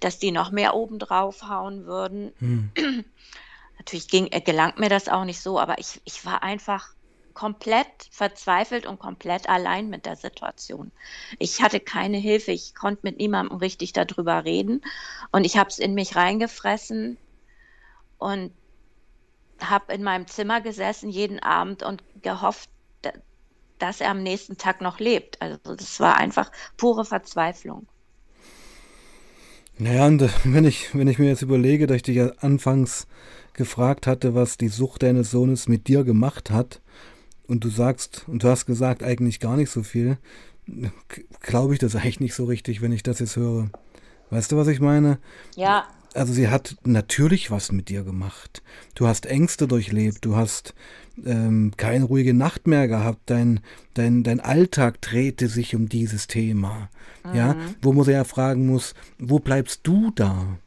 [0.00, 2.32] dass die noch mehr oben drauf hauen würden.
[2.40, 3.04] Mhm.
[3.82, 6.94] Natürlich ging, äh, gelangt mir das auch nicht so, aber ich, ich war einfach
[7.34, 10.92] komplett verzweifelt und komplett allein mit der Situation.
[11.40, 14.82] Ich hatte keine Hilfe, ich konnte mit niemandem richtig darüber reden
[15.32, 17.18] und ich habe es in mich reingefressen
[18.18, 18.52] und
[19.58, 22.70] habe in meinem Zimmer gesessen jeden Abend und gehofft,
[23.80, 25.42] dass er am nächsten Tag noch lebt.
[25.42, 27.88] Also das war einfach pure Verzweiflung.
[29.78, 33.06] Naja, und äh, wenn ich, wenn ich mir jetzt überlege, dass ich dich ja anfangs
[33.54, 36.80] gefragt hatte, was die Sucht deines Sohnes mit dir gemacht hat,
[37.52, 40.16] und du sagst, und du hast gesagt, eigentlich gar nicht so viel,
[41.40, 43.70] glaube ich das eigentlich nicht so richtig, wenn ich das jetzt höre.
[44.30, 45.18] Weißt du, was ich meine?
[45.54, 45.84] Ja.
[46.14, 48.62] Also sie hat natürlich was mit dir gemacht.
[48.94, 50.74] Du hast Ängste durchlebt, du hast
[51.24, 53.60] ähm, keine ruhige Nacht mehr gehabt, dein,
[53.94, 56.88] dein, dein Alltag drehte sich um dieses Thema.
[57.24, 57.34] Mhm.
[57.34, 60.58] Ja, wo man ja fragen muss, wo bleibst du da?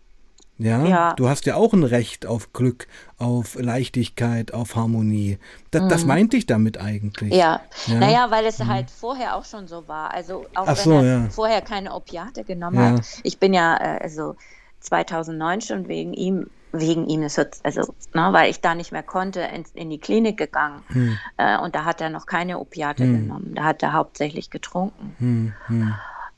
[0.57, 0.85] Ja?
[0.85, 1.13] ja?
[1.13, 2.87] du hast ja auch ein Recht auf Glück,
[3.17, 5.37] auf Leichtigkeit, auf Harmonie.
[5.71, 5.89] Das, mhm.
[5.89, 7.33] das meinte ich damit eigentlich.
[7.33, 7.61] Ja.
[7.87, 8.67] ja, naja, weil es mhm.
[8.67, 10.13] halt vorher auch schon so war.
[10.13, 11.29] Also auch Ach wenn so, er ja.
[11.29, 13.05] vorher keine Opiate genommen hat.
[13.23, 14.35] Ich bin ja äh, also
[14.81, 19.39] 2009 schon wegen ihm wegen ihm ist also ne, weil ich da nicht mehr konnte
[19.39, 21.17] in, in die Klinik gegangen hm.
[21.37, 23.13] äh, und da hat er noch keine Opiate hm.
[23.13, 25.53] genommen da hat er hauptsächlich getrunken hm.
[25.67, 25.93] hm.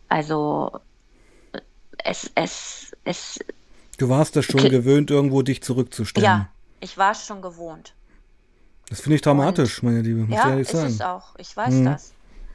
[0.10, 0.80] also
[2.04, 3.40] es es es
[3.98, 4.70] Du warst das schon okay.
[4.70, 6.26] gewöhnt, irgendwo dich zurückzustellen.
[6.26, 7.94] Ja, ich war es schon gewohnt.
[8.90, 10.22] Das finde ich dramatisch, Und, meine Liebe.
[10.22, 10.88] Muss ja, ist sagen.
[10.88, 11.36] es auch.
[11.38, 11.86] Ich weiß mhm.
[11.86, 12.14] das.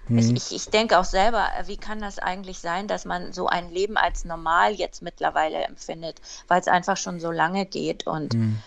[0.08, 0.18] Mhm.
[0.18, 3.46] Ich, ich, ich, denke auch selber, äh, wie kann das eigentlich sein, dass man so
[3.46, 8.34] ein Leben als normal jetzt mittlerweile empfindet, weil es einfach schon so lange geht und
[8.34, 8.58] mhm.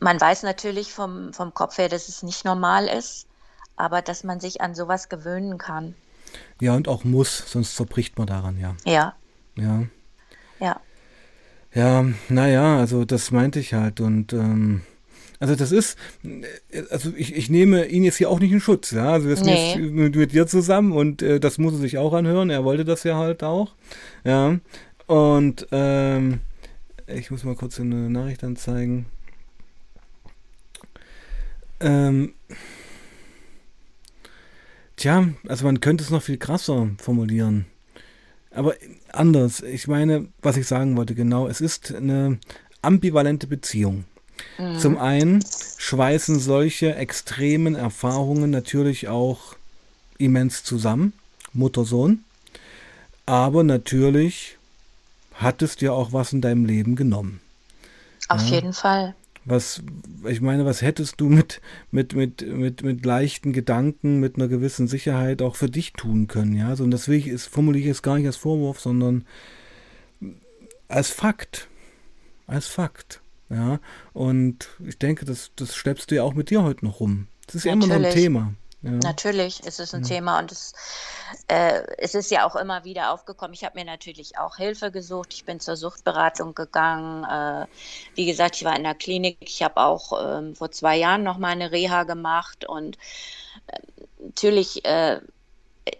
[0.00, 3.26] man weiß natürlich vom, vom Kopf her, dass es nicht normal ist,
[3.76, 5.94] aber dass man sich an sowas gewöhnen kann.
[6.60, 8.58] Ja, und auch muss, sonst zerbricht man daran.
[8.58, 8.74] Ja.
[8.84, 9.14] Ja.
[9.56, 9.84] Ja.
[11.74, 14.00] Ja, naja, also das meinte ich halt.
[14.00, 14.82] Und ähm,
[15.40, 15.98] also das ist,
[16.90, 19.10] also ich, ich nehme ihn jetzt hier auch nicht in Schutz, ja.
[19.12, 19.74] Also wir sind Nee.
[19.74, 22.50] jetzt mit, mit dir zusammen und äh, das muss er sich auch anhören.
[22.50, 23.74] Er wollte das ja halt auch.
[24.24, 24.58] Ja.
[25.06, 26.40] Und ähm,
[27.06, 29.06] ich muss mal kurz eine Nachricht anzeigen.
[31.80, 32.32] Ähm,
[34.96, 37.66] tja, also man könnte es noch viel krasser formulieren.
[38.54, 38.74] Aber
[39.12, 39.60] anders.
[39.60, 42.38] Ich meine, was ich sagen wollte, genau, es ist eine
[42.82, 44.04] ambivalente Beziehung.
[44.58, 44.78] Mhm.
[44.78, 45.44] Zum einen
[45.78, 49.56] schweißen solche extremen Erfahrungen natürlich auch
[50.18, 51.12] immens zusammen,
[51.52, 52.24] Mutter-Sohn.
[53.26, 54.58] Aber natürlich
[55.34, 57.40] hat es dir auch was in deinem Leben genommen.
[58.28, 58.56] Auf Ja.
[58.56, 59.14] jeden Fall.
[59.46, 59.82] Was,
[60.26, 64.88] ich meine, was hättest du mit, mit, mit, mit, mit leichten Gedanken, mit einer gewissen
[64.88, 66.74] Sicherheit auch für dich tun können, ja?
[66.76, 69.24] So, und das will ich, ist, formuliere ich jetzt gar nicht als Vorwurf, sondern
[70.88, 71.68] als Fakt.
[72.46, 73.80] Als Fakt, ja?
[74.12, 77.26] Und ich denke, das, das schleppst du ja auch mit dir heute noch rum.
[77.46, 78.12] Das ist ja immer noch ein.
[78.12, 78.54] Thema.
[78.84, 78.90] Ja.
[78.90, 80.74] Natürlich ist es ein Thema und es,
[81.48, 83.54] äh, es ist ja auch immer wieder aufgekommen.
[83.54, 85.32] Ich habe mir natürlich auch Hilfe gesucht.
[85.32, 87.24] Ich bin zur Suchtberatung gegangen.
[87.24, 87.66] Äh,
[88.14, 89.38] wie gesagt, ich war in der Klinik.
[89.40, 92.98] Ich habe auch ähm, vor zwei Jahren noch mal eine Reha gemacht und
[93.68, 93.78] äh,
[94.18, 95.20] natürlich äh,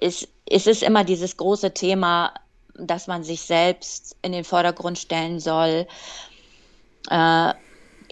[0.00, 2.34] ist, ist es immer dieses große Thema,
[2.74, 5.86] dass man sich selbst in den Vordergrund stellen soll.
[7.08, 7.54] Äh,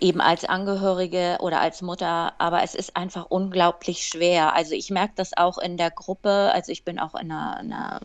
[0.02, 4.54] eben als Angehörige oder als Mutter, aber es ist einfach unglaublich schwer.
[4.54, 8.00] Also ich merke das auch in der Gruppe, also ich bin auch in einer, einer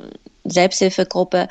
[0.46, 1.50] Selbsthilfegruppe,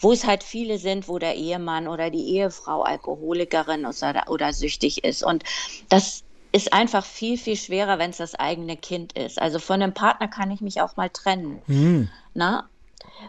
[0.00, 5.04] wo es halt viele sind, wo der Ehemann oder die Ehefrau Alkoholikerin oder, oder süchtig
[5.04, 5.22] ist.
[5.22, 5.44] Und
[5.88, 9.40] das ist einfach viel, viel schwerer, wenn es das eigene Kind ist.
[9.40, 11.62] Also von einem Partner kann ich mich auch mal trennen.
[11.66, 12.68] Hm, Na?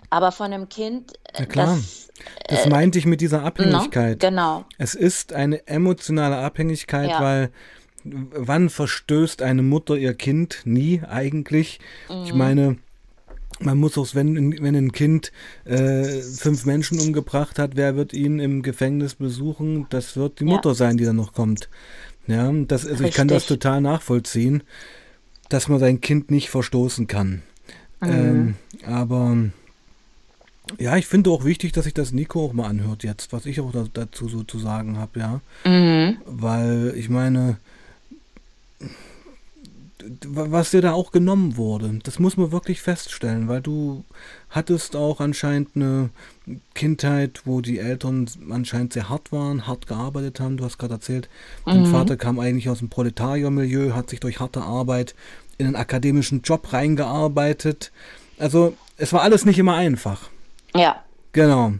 [0.09, 1.65] Aber von einem Kind, äh, Ja, klar.
[1.75, 2.09] das,
[2.47, 4.19] das meinte ich mit dieser na, Abhängigkeit.
[4.19, 7.21] genau, Es ist eine emotionale Abhängigkeit, Ja.
[7.21, 7.49] weil
[8.03, 10.61] wann verstößt eine Mutter ihr Kind?
[10.65, 11.79] Nie eigentlich.
[12.23, 12.37] Ich Mhm.
[12.37, 12.77] meine,
[13.59, 15.31] man muss auch, wenn, wenn ein Kind
[15.65, 19.87] äh, fünf Menschen umgebracht hat, wer wird ihn im Gefängnis besuchen?
[19.89, 20.51] Das wird die Ja.
[20.51, 21.69] Mutter sein, die dann noch kommt.
[22.27, 23.59] Ja, das, also ich kann das Richtig.
[23.59, 24.63] total nachvollziehen,
[25.49, 27.43] dass man sein Kind nicht verstoßen kann.
[28.01, 28.09] Mhm.
[28.09, 29.37] Ähm, aber
[30.79, 33.59] ja, ich finde auch wichtig, dass sich das Nico auch mal anhört jetzt, was ich
[33.61, 35.41] auch da, dazu so zu sagen habe, ja.
[35.65, 36.17] Mhm.
[36.25, 37.57] Weil ich meine,
[40.27, 44.03] was dir da auch genommen wurde, das muss man wirklich feststellen, weil du
[44.49, 46.09] hattest auch anscheinend eine
[46.75, 50.57] Kindheit, wo die Eltern anscheinend sehr hart waren, hart gearbeitet haben.
[50.57, 51.27] Du hast gerade erzählt,
[51.65, 51.87] dein Mhm.
[51.87, 55.15] Vater kam eigentlich aus dem Proletariermilieu, hat sich durch harte Arbeit
[55.57, 57.91] in einen akademischen Job reingearbeitet.
[58.37, 60.29] Also es war alles nicht immer einfach.
[60.75, 61.03] Ja.
[61.31, 61.73] Genau.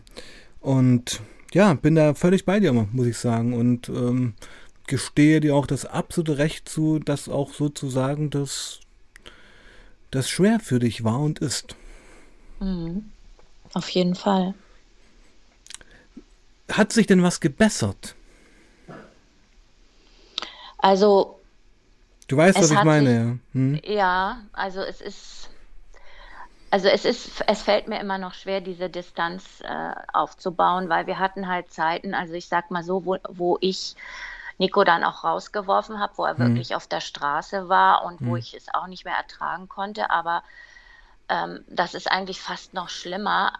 [0.59, 1.21] Und
[1.53, 3.53] ja, bin da völlig bei dir, muss ich sagen.
[3.53, 4.33] Und ähm,
[4.87, 8.79] gestehe dir auch das absolute Recht zu, das auch so zu sagen, dass
[10.11, 11.75] das schwer für dich war und ist.
[12.59, 13.11] Mhm.
[13.73, 14.53] Auf jeden Fall.
[16.71, 18.15] Hat sich denn was gebessert?
[20.77, 21.35] Also
[22.27, 23.37] Du weißt, was ich meine, ja.
[23.53, 23.79] Hm?
[23.85, 25.44] ja, also es ist,
[26.75, 31.19] also es ist, es fällt mir immer noch schwer, diese Distanz äh, aufzubauen, weil wir
[31.19, 33.95] hatten halt Zeiten, also ich sag mal so, wo, wo ich
[34.57, 38.53] Nico dann auch rausgeworfen habe, wo er wirklich auf der Straße war und wo ich
[38.53, 40.43] es auch nicht mehr ertragen konnte, aber
[41.29, 43.53] ähm, das ist eigentlich fast noch schlimmer,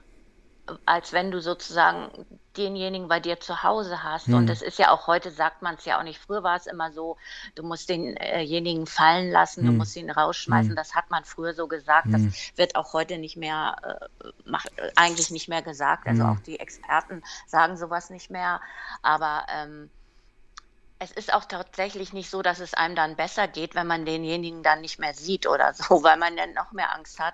[0.86, 2.10] als wenn du sozusagen
[2.58, 4.28] denjenigen bei dir zu Hause hast.
[4.30, 6.20] Und es ist ja auch heute, sagt man es ja auch nicht.
[6.20, 7.18] Früher war es immer so,
[7.56, 10.76] du musst denjenigen fallen lassen, du musst ihn rausschmeißen.
[10.76, 12.08] Das hat man früher so gesagt.
[12.10, 12.22] Das
[12.56, 13.76] wird auch heute nicht mehr,
[14.24, 16.08] äh, mach, äh, eigentlich nicht mehr gesagt.
[16.08, 18.62] Also auch die Experten sagen sowas nicht mehr.
[19.02, 19.90] Aber ähm,
[21.00, 24.64] es ist auch tatsächlich nicht so, dass es einem dann besser geht, wenn man denjenigen
[24.64, 27.34] dann nicht mehr sieht oder so, weil man dann noch mehr Angst hat.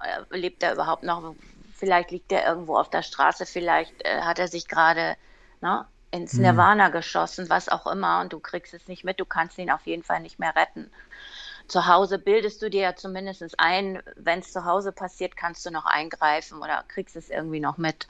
[0.00, 1.34] Äh, lebt er überhaupt noch?
[1.80, 5.16] Vielleicht liegt er irgendwo auf der Straße, vielleicht äh, hat er sich gerade
[5.62, 9.56] ne, ins Nirvana geschossen, was auch immer, und du kriegst es nicht mit, du kannst
[9.56, 10.90] ihn auf jeden Fall nicht mehr retten.
[11.68, 15.70] Zu Hause bildest du dir ja zumindest ein, wenn es zu Hause passiert, kannst du
[15.70, 18.06] noch eingreifen oder kriegst es irgendwie noch mit.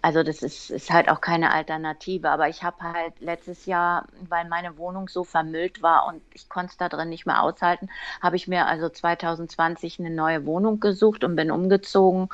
[0.00, 2.30] Also das ist, ist halt auch keine Alternative.
[2.30, 6.72] Aber ich habe halt letztes Jahr, weil meine Wohnung so vermüllt war und ich konnte
[6.72, 7.90] es da drin nicht mehr aushalten,
[8.22, 12.30] habe ich mir also 2020 eine neue Wohnung gesucht und bin umgezogen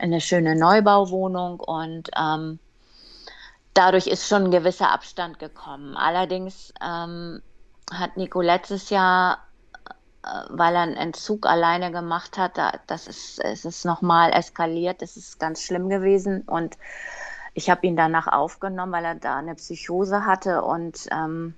[0.00, 2.58] eine schöne Neubauwohnung und ähm,
[3.74, 5.96] dadurch ist schon ein gewisser Abstand gekommen.
[5.96, 7.42] Allerdings ähm,
[7.92, 9.38] hat Nico letztes Jahr,
[10.24, 15.02] äh, weil er einen Entzug alleine gemacht hat, da, das ist, es ist nochmal eskaliert,
[15.02, 16.76] das ist ganz schlimm gewesen und
[17.54, 21.54] ich habe ihn danach aufgenommen, weil er da eine Psychose hatte und ähm,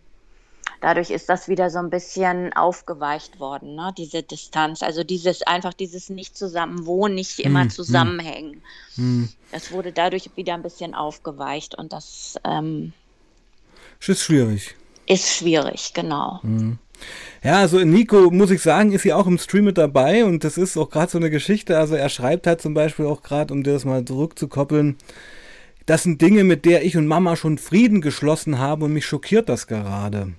[0.83, 3.95] dadurch ist das wieder so ein bisschen aufgeweicht worden, ne?
[3.97, 4.83] diese Distanz.
[4.83, 7.71] Also dieses einfach dieses nicht zusammenwohnen, nicht immer hm, hm.
[7.71, 8.63] zusammenhängen.
[8.97, 9.31] Hm.
[9.53, 12.93] Das wurde dadurch wieder ein bisschen aufgeweicht und das ähm,
[14.07, 14.75] ist schwierig.
[15.07, 16.41] Ist schwierig, genau.
[16.43, 16.79] Hm.
[17.43, 20.57] Ja, also Nico, muss ich sagen, ist ja auch im Stream mit dabei und das
[20.57, 21.79] ist auch gerade so eine Geschichte.
[21.79, 24.97] Also er schreibt halt zum Beispiel auch gerade, um dir das mal zurückzukoppeln,
[25.87, 29.49] das sind Dinge, mit der ich und Mama schon Frieden geschlossen haben und mich schockiert
[29.49, 30.33] das gerade.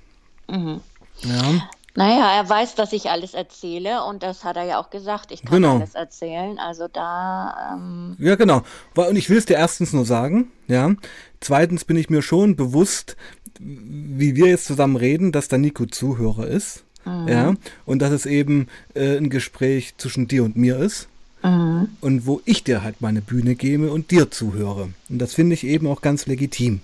[0.48, 0.82] Mhm.
[1.22, 1.70] Ja.
[1.96, 5.32] Naja, er weiß, dass ich alles erzähle und das hat er ja auch gesagt.
[5.32, 5.76] Ich kann genau.
[5.76, 6.58] alles erzählen.
[6.58, 7.76] Also da.
[7.76, 8.64] Ähm ja, genau.
[8.96, 10.96] Und ich will es dir erstens nur sagen, ja.
[11.40, 13.16] Zweitens bin ich mir schon bewusst,
[13.60, 16.84] wie wir jetzt zusammen reden, dass da Nico Zuhörer ist.
[17.06, 17.28] Mhm.
[17.28, 17.54] Ja.
[17.86, 21.10] Und dass es eben äh, ein Gespräch zwischen dir und mir ist.
[21.44, 21.90] Mhm.
[22.02, 24.90] Und wo ich dir halt meine Bühne gebe und dir zuhöre.
[25.10, 26.82] Und das finde ich eben auch ganz legitim.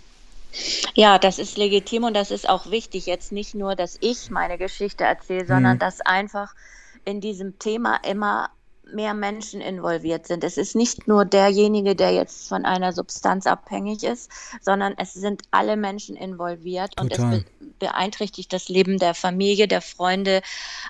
[0.95, 3.05] Ja, das ist legitim und das ist auch wichtig.
[3.05, 5.79] Jetzt nicht nur, dass ich meine Geschichte erzähle, sondern mhm.
[5.79, 6.55] dass einfach
[7.05, 8.49] in diesem Thema immer
[8.93, 10.43] mehr Menschen involviert sind.
[10.43, 15.43] Es ist nicht nur derjenige, der jetzt von einer Substanz abhängig ist, sondern es sind
[15.51, 17.25] alle Menschen involviert Total.
[17.25, 17.45] und es be
[17.79, 20.41] beeinträchtigt das Leben der Familie, der Freunde,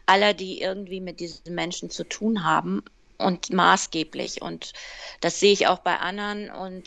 [0.08, 2.82] aller, die irgendwie mit diesen Menschen zu tun haben
[3.20, 4.42] und maßgeblich.
[4.42, 4.74] Und
[5.22, 6.84] das sehe ich auch bei anderen und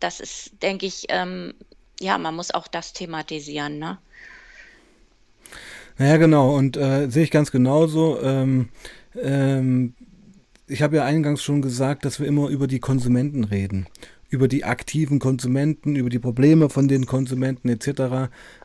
[0.00, 1.52] das ist, denke ich, ähm,
[2.00, 3.98] ja, man muss auch das thematisieren, ne?
[5.98, 8.20] Naja, genau, und äh, sehe ich ganz genauso.
[8.22, 8.68] Ähm,
[9.20, 9.94] ähm,
[10.66, 13.86] ich habe ja eingangs schon gesagt, dass wir immer über die Konsumenten reden.
[14.28, 17.88] Über die aktiven Konsumenten, über die Probleme von den Konsumenten etc.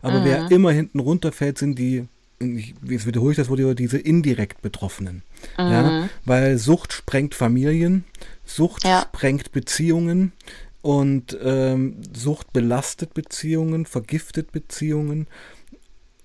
[0.01, 0.25] Aber mhm.
[0.25, 2.07] wer immer hinten runterfällt, sind die,
[2.39, 5.21] jetzt wiederhole ich das Wort, diese indirekt Betroffenen.
[5.57, 5.71] Mhm.
[5.71, 6.09] Ja?
[6.25, 8.03] Weil Sucht sprengt Familien,
[8.43, 9.01] Sucht ja.
[9.07, 10.33] sprengt Beziehungen,
[10.81, 15.27] und ähm, Sucht belastet Beziehungen, vergiftet Beziehungen,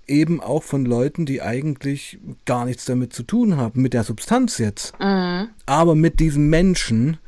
[0.06, 4.58] eben auch von Leuten, die eigentlich gar nichts damit zu tun haben, mit der Substanz
[4.58, 5.48] jetzt, mhm.
[5.66, 7.18] aber mit diesem Menschen,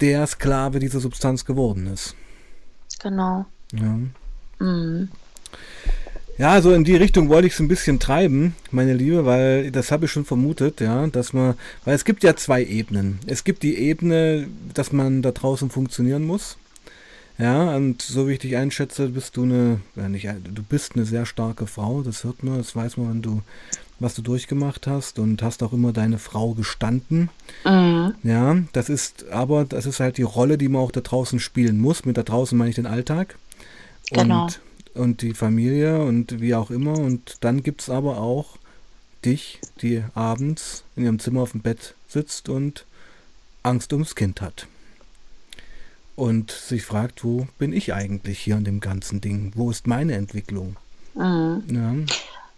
[0.00, 2.14] der Sklave dieser Substanz geworden ist.
[3.00, 3.46] Genau.
[3.72, 3.98] Ja.
[4.58, 5.08] Mhm.
[6.38, 9.90] Ja, also in die Richtung wollte ich es ein bisschen treiben, meine Liebe, weil das
[9.90, 13.18] habe ich schon vermutet, ja, dass man, weil es gibt ja zwei Ebenen.
[13.26, 16.58] Es gibt die Ebene, dass man da draußen funktionieren muss.
[17.38, 21.04] Ja, und so wie ich dich einschätze, bist du eine, ja nicht, du bist eine
[21.04, 23.42] sehr starke Frau, das hört man, das weiß man, wenn du,
[23.98, 27.30] was du durchgemacht hast und hast auch immer deine Frau gestanden.
[27.64, 28.14] Mhm.
[28.22, 31.78] Ja, das ist, aber das ist halt die Rolle, die man auch da draußen spielen
[31.78, 32.04] muss.
[32.04, 33.36] Mit da draußen meine ich den Alltag.
[34.10, 34.44] Genau.
[34.44, 34.60] Und
[34.96, 36.98] und die Familie und wie auch immer.
[36.98, 38.58] Und dann gibt es aber auch
[39.24, 42.84] dich, die abends in ihrem Zimmer auf dem Bett sitzt und
[43.62, 44.66] Angst ums Kind hat.
[46.14, 49.52] Und sich fragt, wo bin ich eigentlich hier in dem ganzen Ding?
[49.54, 50.76] Wo ist meine Entwicklung?
[51.14, 51.62] Mhm.
[51.68, 51.94] Ja.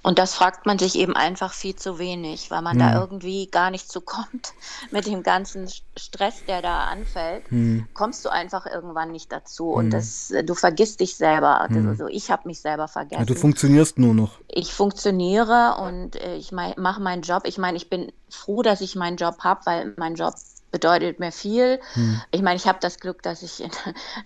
[0.02, 2.92] Und das fragt man sich eben einfach viel zu wenig, weil man ja.
[2.92, 4.52] da irgendwie gar nicht zukommt
[4.90, 7.50] mit dem ganzen Stress, der da anfällt.
[7.50, 7.88] Hm.
[7.94, 9.74] Kommst du einfach irgendwann nicht dazu hm.
[9.74, 11.66] und das, du vergisst dich selber.
[11.68, 11.88] Hm.
[11.88, 13.20] Also ich habe mich selber vergessen.
[13.20, 14.38] Ja, du funktionierst nur noch.
[14.48, 17.42] Ich funktioniere und ich mache meinen Job.
[17.44, 20.34] Ich meine, ich bin froh, dass ich meinen Job habe, weil mein Job
[20.70, 21.80] bedeutet mir viel.
[21.94, 22.20] Hm.
[22.30, 23.70] Ich meine, ich habe das Glück, dass ich in,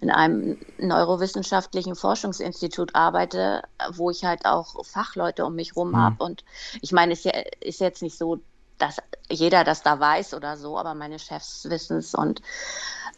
[0.00, 5.96] in, einem neurowissenschaftlichen Forschungsinstitut arbeite, wo ich halt auch Fachleute um mich herum hm.
[5.96, 6.24] habe.
[6.24, 6.44] Und
[6.81, 7.24] ich meine, es
[7.61, 8.40] ist jetzt nicht so,
[8.78, 8.96] dass
[9.31, 12.42] jeder das da weiß oder so, aber meine Chefs wissen es und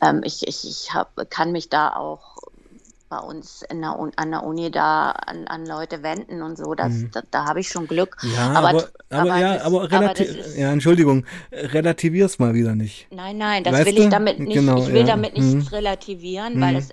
[0.01, 2.37] ähm, ich, ich, ich hab, kann mich da auch
[3.15, 6.75] bei uns der, an der Uni da an, an Leute wenden und so.
[6.75, 7.11] Das, mhm.
[7.13, 8.17] Da, da habe ich schon Glück.
[8.35, 13.07] Ja, aber, aber, aber, aber ja, das, aber relativ, ja, Entschuldigung, relativier's mal wieder nicht.
[13.11, 15.07] Nein, nein, das weißt will ich damit nicht, genau, ich will ja.
[15.07, 15.63] damit nicht mhm.
[15.69, 16.61] relativieren, mhm.
[16.61, 16.91] weil es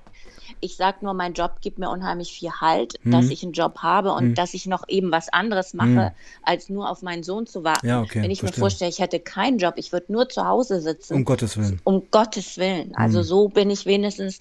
[0.63, 3.11] ich sage nur, mein Job gibt mir unheimlich viel Halt, mhm.
[3.11, 4.35] dass ich einen Job habe und mhm.
[4.35, 6.11] dass ich noch eben was anderes mache, mhm.
[6.43, 7.87] als nur auf meinen Sohn zu warten.
[7.87, 8.59] Ja, okay, Wenn ich verstehe.
[8.59, 11.15] mir vorstelle, ich hätte keinen Job, ich würde nur zu Hause sitzen.
[11.15, 11.81] Um Gottes Willen.
[11.83, 12.93] Um Gottes Willen.
[12.95, 13.23] Also mhm.
[13.23, 14.37] so bin ich wenigstens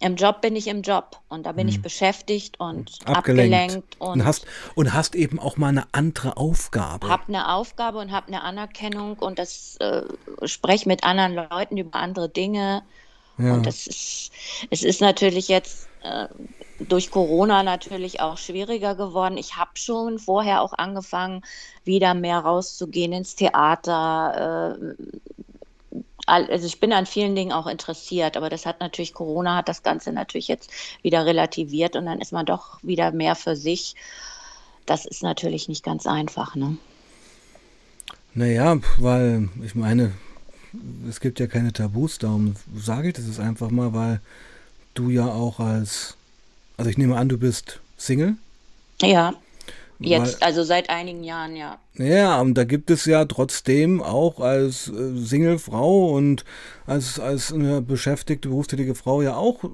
[0.00, 1.74] im Job bin ich im Job und da bin hm.
[1.74, 6.36] ich beschäftigt und abgelenkt, abgelenkt und, und, hast und hast eben auch mal eine andere
[6.36, 7.08] Aufgabe.
[7.08, 10.02] Hab eine Aufgabe und habe eine Anerkennung und das äh,
[10.44, 12.82] spreche mit anderen Leuten über andere Dinge
[13.38, 13.54] ja.
[13.54, 14.32] und das ist
[14.70, 16.28] es ist natürlich jetzt äh,
[16.78, 19.38] durch Corona natürlich auch schwieriger geworden.
[19.38, 21.42] Ich habe schon vorher auch angefangen,
[21.84, 24.94] wieder mehr rauszugehen ins Theater, äh,
[26.24, 29.82] also ich bin an vielen Dingen auch interessiert, aber das hat natürlich, Corona hat das
[29.82, 30.70] Ganze natürlich jetzt
[31.02, 33.94] wieder relativiert und dann ist man doch wieder mehr für sich.
[34.86, 36.54] das ist natürlich nicht ganz einfach.
[36.54, 36.78] Ne?
[38.34, 40.12] Naja, weil ich meine,
[41.08, 44.20] es gibt ja keine Tabus, darum sage ich das jetzt einfach mal, weil
[44.94, 46.16] du ja auch als,
[46.76, 48.36] also ich nehme an, du bist Single.
[49.00, 49.34] Ja.
[49.98, 51.78] Jetzt, Weil, also seit einigen Jahren, ja.
[51.94, 56.44] Ja, und da gibt es ja trotzdem auch als äh, Singlefrau und
[56.86, 59.64] als, als eine beschäftigte, berufstätige Frau ja auch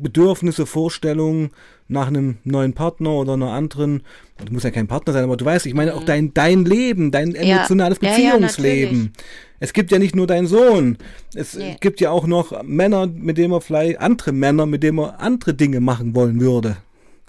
[0.00, 1.50] Bedürfnisse, Vorstellungen
[1.88, 4.02] nach einem neuen Partner oder einer anderen.
[4.44, 6.06] Du musst ja kein Partner sein, aber du weißt, ich meine auch mhm.
[6.06, 8.10] dein, dein Leben, dein emotionales ja.
[8.10, 8.98] Beziehungsleben.
[8.98, 9.24] Ja, ja,
[9.60, 10.98] es gibt ja nicht nur deinen Sohn.
[11.34, 11.76] Es nee.
[11.80, 15.54] gibt ja auch noch Männer, mit denen man vielleicht, andere Männer, mit denen man andere
[15.54, 16.76] Dinge machen wollen würde.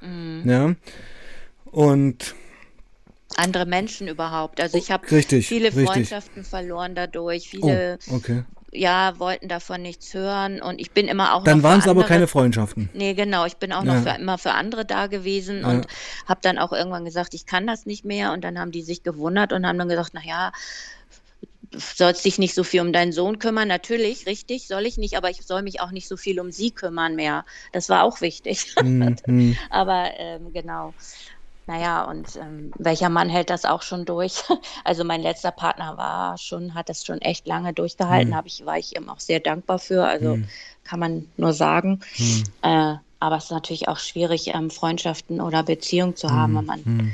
[0.01, 0.49] Mhm.
[0.49, 0.75] Ja.
[1.75, 2.35] Und
[3.35, 4.61] andere Menschen überhaupt.
[4.61, 6.47] Also ich habe viele Freundschaften richtig.
[6.47, 7.49] verloren dadurch.
[7.49, 8.43] Viele oh, okay.
[8.71, 12.27] ja, wollten davon nichts hören und ich bin immer auch Dann waren es aber keine
[12.27, 12.89] Freundschaften.
[12.93, 13.95] Nee, genau, ich bin auch ja.
[13.95, 15.69] noch für, immer für andere da gewesen ja.
[15.69, 15.87] und
[16.25, 19.03] habe dann auch irgendwann gesagt, ich kann das nicht mehr und dann haben die sich
[19.03, 20.53] gewundert und haben dann gesagt, naja,
[21.77, 23.67] sollst dich nicht so viel um deinen Sohn kümmern.
[23.67, 26.71] Natürlich, richtig, soll ich nicht, aber ich soll mich auch nicht so viel um sie
[26.71, 27.43] kümmern mehr.
[27.73, 28.75] Das war auch wichtig.
[28.81, 29.57] Mhm.
[29.69, 30.93] aber ähm, genau.
[31.67, 34.43] Naja, und ähm, welcher Mann hält das auch schon durch?
[34.83, 38.41] Also mein letzter Partner war schon, hat das schon echt lange durchgehalten, mhm.
[38.45, 40.05] ich, war ich ihm auch sehr dankbar für.
[40.05, 40.47] Also mhm.
[40.83, 42.01] kann man nur sagen.
[42.17, 42.43] Mhm.
[42.61, 46.81] Äh, aber es ist natürlich auch schwierig, ähm, Freundschaften oder Beziehungen zu haben, wenn man
[46.83, 47.11] mhm.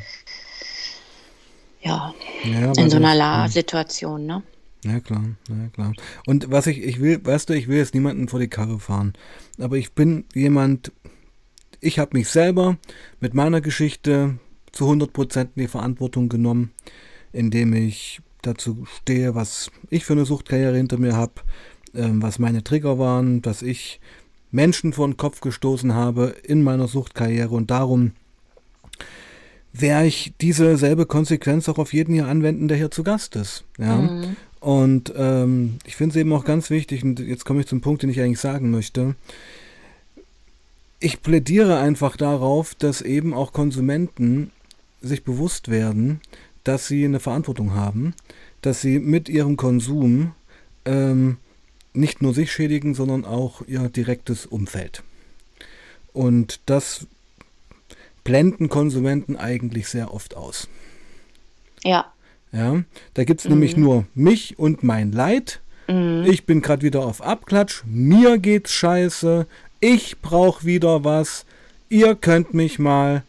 [1.81, 4.43] ja, ja in so einer La Situation, ne?
[4.83, 5.93] Ja klar, ja klar.
[6.25, 9.13] Und was ich, ich will, weißt du, ich will jetzt niemanden vor die Karre fahren,
[9.59, 10.91] aber ich bin jemand,
[11.81, 12.77] ich habe mich selber
[13.19, 14.35] mit meiner Geschichte
[14.71, 16.71] zu 100% in die Verantwortung genommen,
[17.33, 21.33] indem ich dazu stehe, was ich für eine Suchtkarriere hinter mir habe,
[21.93, 23.99] ähm, was meine Trigger waren, dass ich
[24.51, 28.13] Menschen vor den Kopf gestoßen habe in meiner Suchtkarriere und darum
[29.73, 33.63] werde ich diese selbe Konsequenz auch auf jeden hier anwenden, der hier zu Gast ist.
[33.77, 33.97] Ja?
[33.97, 34.35] Mhm.
[34.59, 38.03] Und ähm, ich finde es eben auch ganz wichtig, und jetzt komme ich zum Punkt,
[38.03, 39.15] den ich eigentlich sagen möchte
[41.01, 44.51] ich plädiere einfach darauf, dass eben auch Konsumenten
[45.01, 46.21] sich bewusst werden,
[46.63, 48.13] dass sie eine Verantwortung haben,
[48.61, 50.33] dass sie mit ihrem Konsum
[50.85, 51.37] ähm,
[51.93, 55.03] nicht nur sich schädigen, sondern auch ihr direktes Umfeld.
[56.13, 57.07] Und das
[58.23, 60.69] blenden Konsumenten eigentlich sehr oft aus.
[61.83, 62.13] Ja.
[62.51, 62.83] Ja,
[63.15, 63.53] da gibt es mhm.
[63.53, 65.61] nämlich nur mich und mein Leid.
[65.87, 66.25] Mhm.
[66.27, 69.47] Ich bin gerade wieder auf Abklatsch, mir geht's scheiße,
[69.81, 71.45] ich brauche wieder was,
[71.89, 73.23] ihr könnt mich mal.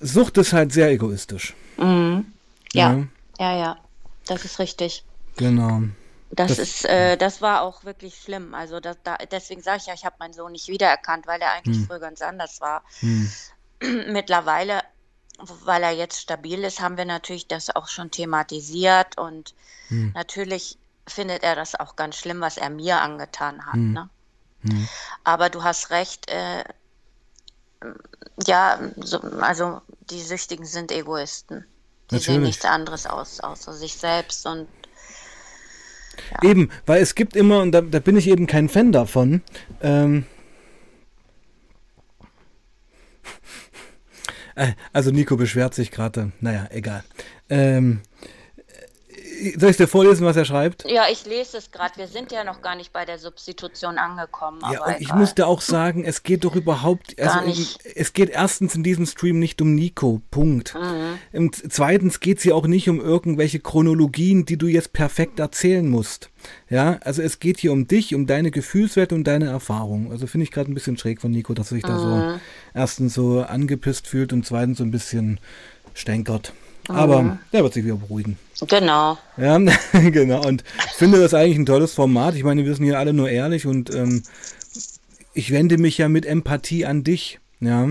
[0.00, 1.54] Sucht ist halt sehr egoistisch.
[1.78, 2.26] Mhm.
[2.72, 2.92] Ja.
[2.92, 3.06] ja,
[3.38, 3.78] ja, ja,
[4.26, 5.04] das ist richtig.
[5.36, 5.82] Genau.
[6.30, 8.54] Das, das ist, äh, das war auch wirklich schlimm.
[8.54, 11.52] Also das, da, deswegen sage ich ja, ich habe meinen Sohn nicht wiedererkannt, weil er
[11.52, 11.86] eigentlich hm.
[11.86, 12.82] früher ganz anders war.
[13.00, 13.30] Hm.
[14.08, 14.82] Mittlerweile,
[15.38, 19.54] weil er jetzt stabil ist, haben wir natürlich das auch schon thematisiert und
[19.88, 20.12] hm.
[20.14, 23.74] natürlich findet er das auch ganz schlimm, was er mir angetan hat.
[23.74, 23.92] Hm.
[23.92, 24.10] Ne?
[24.62, 24.88] Mhm.
[25.24, 26.64] Aber du hast recht, äh,
[28.46, 29.80] ja, so, also
[30.10, 31.64] die Süchtigen sind Egoisten.
[32.10, 32.24] Die Natürlich.
[32.24, 34.66] sehen nichts anderes aus, außer sich selbst und
[36.42, 36.50] ja.
[36.50, 39.42] Eben, weil es gibt immer, und da, da, bin ich eben kein Fan davon,
[39.80, 40.26] ähm,
[44.54, 47.04] äh, also Nico beschwert sich gerade, naja, egal.
[47.48, 48.02] Ähm,
[49.58, 50.84] soll ich dir vorlesen, was er schreibt?
[50.88, 51.96] Ja, ich lese es gerade.
[51.96, 54.60] Wir sind ja noch gar nicht bei der Substitution angekommen.
[54.72, 57.80] Ja, und ich musste auch sagen, es geht doch überhaupt, also nicht.
[57.94, 60.74] es geht erstens in diesem Stream nicht um Nico, Punkt.
[60.74, 61.18] Mhm.
[61.32, 65.88] Und zweitens geht es hier auch nicht um irgendwelche Chronologien, die du jetzt perfekt erzählen
[65.88, 66.30] musst.
[66.68, 70.10] Ja, also es geht hier um dich, um deine Gefühlswerte und deine Erfahrung.
[70.10, 71.88] Also finde ich gerade ein bisschen schräg von Nico, dass er sich mhm.
[71.88, 72.40] da so mhm.
[72.74, 75.40] erstens so angepisst fühlt und zweitens so ein bisschen
[75.94, 76.52] stänkert.
[76.94, 77.38] Aber mhm.
[77.52, 78.38] der wird sich wieder beruhigen.
[78.68, 79.18] Genau.
[79.36, 79.58] Ja,
[79.92, 80.46] genau.
[80.46, 82.34] Und ich finde das eigentlich ein tolles Format.
[82.34, 84.22] Ich meine, wir sind hier alle nur ehrlich und ähm,
[85.34, 87.38] ich wende mich ja mit Empathie an dich.
[87.60, 87.88] Ja.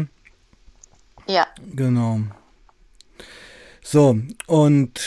[1.28, 1.48] Ja.
[1.76, 2.22] Genau.
[3.84, 5.02] So, und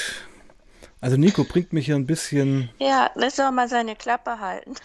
[1.01, 2.70] also Nico bringt mich hier ein bisschen.
[2.78, 4.74] Ja, lass doch mal seine Klappe halten.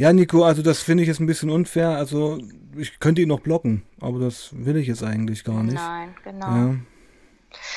[0.00, 1.88] Ja, Nico, also das finde ich jetzt ein bisschen unfair.
[1.88, 2.38] Also
[2.76, 5.74] ich könnte ihn noch blocken, aber das will ich jetzt eigentlich gar nicht.
[5.74, 6.46] Nein, genau.
[6.46, 6.74] Ja.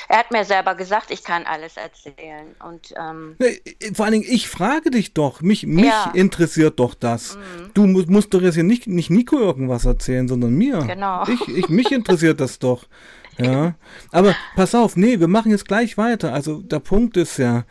[0.07, 2.55] Er hat mir selber gesagt, ich kann alles erzählen.
[2.67, 3.61] Und, ähm, nee,
[3.93, 6.11] vor allen Dingen, ich frage dich doch, mich, mich ja.
[6.13, 7.36] interessiert doch das.
[7.36, 7.71] Mhm.
[7.73, 10.79] Du musst, musst doch jetzt ja nicht, nicht Nico irgendwas erzählen, sondern mir.
[10.79, 11.23] Genau.
[11.27, 12.86] Ich, ich, mich interessiert das doch.
[13.38, 13.75] Ja.
[14.11, 16.34] Aber pass auf, nee, wir machen jetzt gleich weiter.
[16.34, 17.63] Also der Punkt ist ja,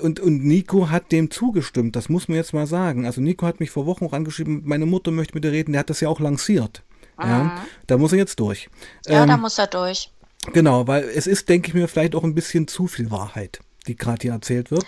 [0.00, 3.06] und, und Nico hat dem zugestimmt, das muss man jetzt mal sagen.
[3.06, 5.80] Also Nico hat mich vor Wochen auch angeschrieben, meine Mutter möchte mit dir reden, der
[5.80, 6.82] hat das ja auch lanciert.
[7.18, 7.24] Mhm.
[7.24, 8.68] Ja, da muss er jetzt durch.
[9.06, 10.10] Ja, ähm, da muss er durch.
[10.52, 13.96] Genau, weil es ist, denke ich mir, vielleicht auch ein bisschen zu viel Wahrheit, die
[13.96, 14.86] gerade hier erzählt wird.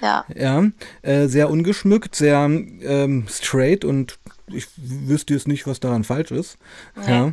[0.00, 0.24] Ja.
[0.34, 0.64] Ja,
[1.02, 6.56] äh, sehr ungeschmückt, sehr ähm, straight und ich wüsste jetzt nicht, was daran falsch ist.
[6.96, 7.10] Nee.
[7.10, 7.32] Ja.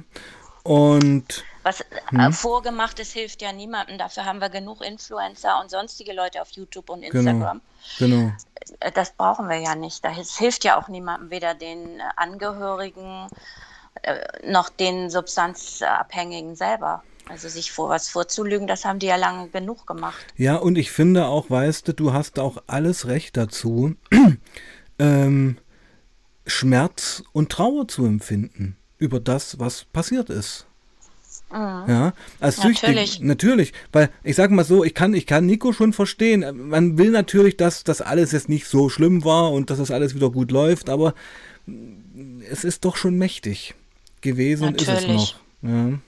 [0.64, 1.80] Und Was
[2.12, 3.98] äh, vorgemachtes hilft ja niemandem.
[3.98, 7.32] Dafür haben wir genug Influencer und sonstige Leute auf YouTube und Genau.
[7.32, 7.62] Instagram.
[8.00, 8.32] genau,
[8.82, 10.04] Äh, Das brauchen wir ja nicht.
[10.04, 13.28] Das hilft ja auch niemandem, weder den äh, Angehörigen
[14.46, 17.04] noch den Substanzabhängigen selber.
[17.30, 20.26] Also sich vor was vorzulügen, das haben die ja lange genug gemacht.
[20.36, 23.96] Ja, und ich finde auch, weißt du, du hast auch alles Recht dazu,
[25.00, 25.58] ähm,
[26.46, 30.66] Schmerz und Trauer zu empfinden über das, was passiert ist.
[31.50, 33.12] Ja, als Natürlich.
[33.12, 36.68] Süchtig, natürlich, weil ich sag mal so, ich kann, ich kann Nico schon verstehen.
[36.68, 40.14] Man will natürlich, dass das alles jetzt nicht so schlimm war und dass das alles
[40.14, 41.14] wieder gut läuft, aber
[42.52, 43.76] es ist doch schon mächtig
[44.20, 45.36] gewesen und ist es Natürlich.
[45.62, 45.70] noch.
[45.70, 46.00] Ja,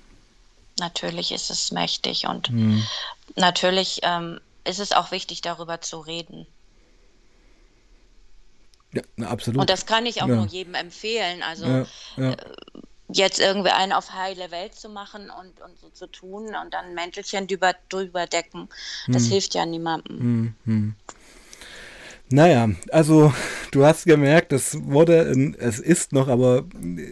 [0.79, 2.83] Natürlich ist es mächtig und hm.
[3.35, 6.47] natürlich ähm, ist es auch wichtig, darüber zu reden.
[8.93, 9.61] ja na, absolut.
[9.61, 10.35] Und das kann ich auch Ja.
[10.35, 11.43] nur jedem empfehlen.
[11.43, 11.85] Also ja,
[12.17, 12.35] ja.
[13.11, 16.85] jetzt irgendwie einen auf heile Welt zu machen und, und so zu tun und dann
[16.85, 18.69] ein Mäntelchen drüber, drüber decken,
[19.07, 19.29] das Hm.
[19.31, 20.55] hilft ja niemandem.
[22.31, 23.33] Naja, also
[23.71, 26.65] du hast gemerkt, es wurde, es ist noch, aber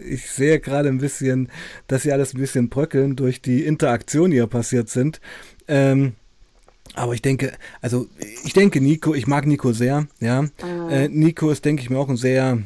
[0.08, 1.50] ich sehe gerade ein bisschen,
[1.86, 5.20] dass sie alles ein bisschen bröckeln durch die Interaktion, die hier passiert sind.
[5.66, 6.12] Ähm,
[6.94, 8.06] aber ich denke, also
[8.44, 10.46] ich denke Nico, ich mag Nico sehr, ja.
[10.90, 12.58] Äh, Nico ist, denke ich mir, auch ein sehr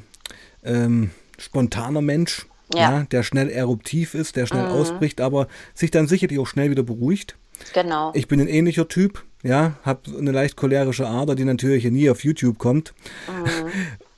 [0.64, 3.04] ähm, spontaner Mensch, Ja.
[3.10, 7.36] der schnell eruptiv ist, der schnell ausbricht, aber sich dann sicherlich auch schnell wieder beruhigt.
[7.74, 8.12] Genau.
[8.14, 12.24] Ich bin ein ähnlicher Typ, ja, habe eine leicht cholerische Ader, die natürlich nie auf
[12.24, 12.94] YouTube kommt.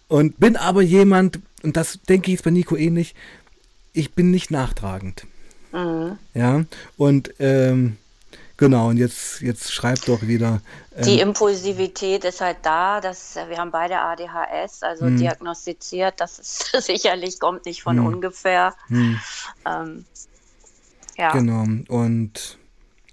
[0.09, 3.15] Und bin aber jemand, und das denke ich ist bei Nico ähnlich,
[3.93, 5.27] ich bin nicht nachtragend.
[6.35, 6.65] Ja,
[6.97, 7.97] und ähm,
[8.57, 10.61] genau, und jetzt, jetzt schreibt doch wieder.
[11.05, 15.17] Die Ähm, Impulsivität ist halt da, das, wir haben beide ADHS, also Hm.
[15.17, 18.07] diagnostiziert, das ist sicherlich kommt nicht von Hm.
[18.07, 18.75] ungefähr.
[19.67, 20.05] Ähm,
[21.17, 22.59] ja, genau, und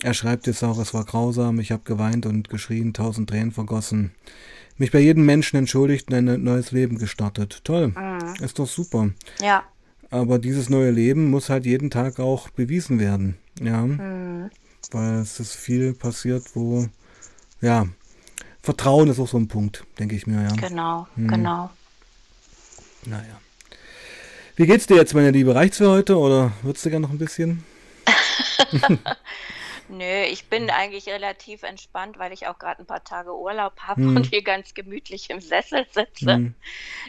[0.03, 4.11] er schreibt jetzt auch, es war grausam, ich habe geweint und geschrien, tausend Tränen vergossen.
[4.77, 7.61] Mich bei jedem Menschen entschuldigt und ein neues Leben gestartet.
[7.63, 7.93] Toll,
[8.41, 9.09] ist doch super.
[9.39, 9.63] ja,
[10.09, 13.37] Aber dieses neue Leben muss halt jeden Tag auch bewiesen werden.
[13.61, 13.85] Ja.
[14.91, 16.87] Weil es ist viel passiert, wo,
[17.61, 17.85] ja,
[18.63, 20.55] Vertrauen ist auch so ein Punkt, denke ich mir, ja.
[20.67, 21.27] genau, Hm.
[21.27, 21.69] genau.
[23.05, 23.39] Naja.
[24.55, 25.53] Wie geht's dir jetzt, meine Liebe?
[25.55, 27.63] Reicht's für heute oder würdest du gerne noch ein bisschen?
[29.91, 34.01] Nö, ich bin eigentlich relativ entspannt, weil ich auch gerade ein paar Tage Urlaub habe
[34.01, 34.15] Hm.
[34.15, 36.33] und hier ganz gemütlich im Sessel sitze.
[36.35, 36.53] Hm.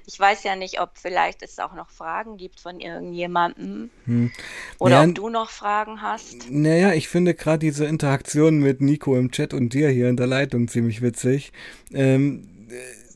[0.07, 4.33] Ich weiß ja nicht, ob vielleicht es auch noch Fragen gibt von irgendjemandem Hm.
[4.79, 6.51] oder Naja, ob du noch Fragen hast.
[6.51, 10.27] Naja, ich finde gerade diese Interaktion mit Nico im Chat und dir hier in der
[10.27, 11.53] Leitung ziemlich witzig.
[11.93, 12.75] Ähm, äh,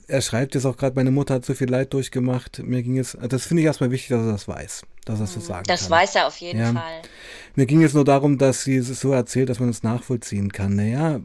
[0.08, 2.60] er schreibt jetzt auch gerade, meine Mutter hat so viel Leid durchgemacht.
[2.60, 5.32] Mir ging es, das finde ich erstmal wichtig, dass er das weiß, dass er es
[5.34, 5.90] so sagen Das kann.
[5.90, 6.72] weiß er auf jeden Ja.
[6.72, 7.02] Fall.
[7.56, 10.76] Mir ging es nur darum, dass sie es so erzählt, dass man es nachvollziehen kann.
[10.76, 11.20] Naja,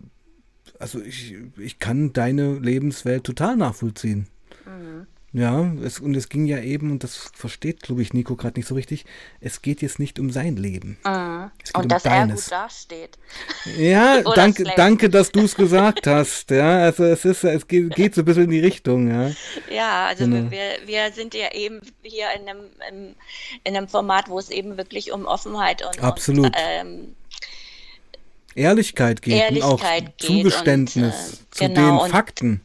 [0.79, 4.27] also ich, ich kann deine Lebenswelt total nachvollziehen.
[4.65, 5.07] Mhm.
[5.33, 8.67] Ja, es, und es ging ja eben, und das versteht, glaube ich, Nico gerade nicht
[8.67, 9.05] so richtig,
[9.39, 10.97] es geht jetzt nicht um sein Leben.
[11.05, 11.51] Mhm.
[11.63, 12.43] Es geht um Und dass er deines.
[12.45, 13.17] gut dasteht.
[13.77, 14.77] Ja, danke, schlecht.
[14.77, 16.49] danke, dass du es gesagt hast.
[16.51, 19.31] Ja, also es ist, es geht, geht so ein bisschen in die Richtung, ja.
[19.73, 20.51] Ja, also Genau.
[20.51, 23.15] wir, wir sind ja eben hier in einem,
[23.63, 26.47] in einem Format, wo es eben wirklich um Offenheit und, Absolut.
[26.47, 27.15] und ähm,
[28.53, 32.61] Ehrlichkeit geht und auch Ehrlichkeit geht Zugeständnis und, äh, zu genau, den und- Fakten.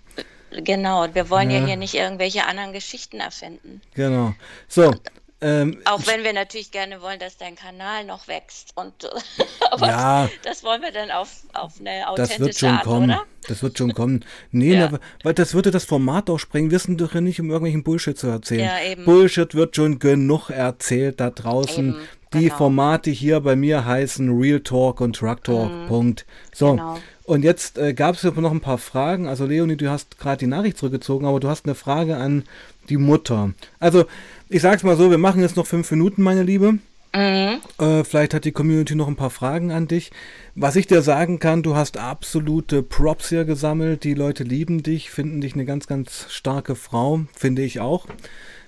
[0.51, 1.61] Genau, und wir wollen ja.
[1.61, 1.67] Ja.
[1.67, 3.81] hier nicht irgendwelche anderen Geschichten erfinden.
[3.95, 4.35] Genau.
[4.69, 4.95] So,
[5.43, 8.73] ähm, Auch wenn wir natürlich gerne wollen, dass dein Kanal noch wächst.
[8.75, 8.95] Und
[9.71, 10.31] aber Ja.
[10.45, 13.11] das wollen wir dann auf, auf eine Das authentische wird schon Art, kommen.
[13.11, 13.23] oder?
[13.47, 14.25] Das wird schon kommen.
[14.51, 14.89] Nee, Ja.
[14.91, 16.71] na, weil das würde das Format auch sprengen.
[16.71, 18.65] Wir sind doch hier nicht, um irgendwelchen Bullshit zu erzählen.
[18.65, 19.05] Ja, eben.
[19.05, 21.91] Bullshit wird schon genug erzählt da draußen.
[21.91, 22.57] Eben, Die genau.
[22.57, 25.71] Formate hier bei mir heißen Real Talk und Truck Talk.
[25.89, 26.27] Punkt.
[26.53, 26.73] So.
[26.73, 26.99] Genau.
[27.25, 29.27] Und jetzt äh, gab es noch ein paar Fragen.
[29.27, 32.45] Also Leonie, du hast gerade die Nachricht zurückgezogen, aber du hast eine Frage an
[32.89, 33.53] die Mutter.
[33.81, 34.05] Also,
[34.49, 36.79] ich sag's mal so, wir machen jetzt noch fünf Minuten, meine Liebe.
[37.15, 37.61] Mhm.
[37.79, 40.13] Äh, vielleicht hat die Community noch ein paar Fragen an dich.
[40.55, 44.05] Was ich dir sagen kann, du hast absolute Props hier gesammelt.
[44.05, 48.07] Die Leute lieben dich, finden dich eine ganz, ganz starke Frau, finde ich auch.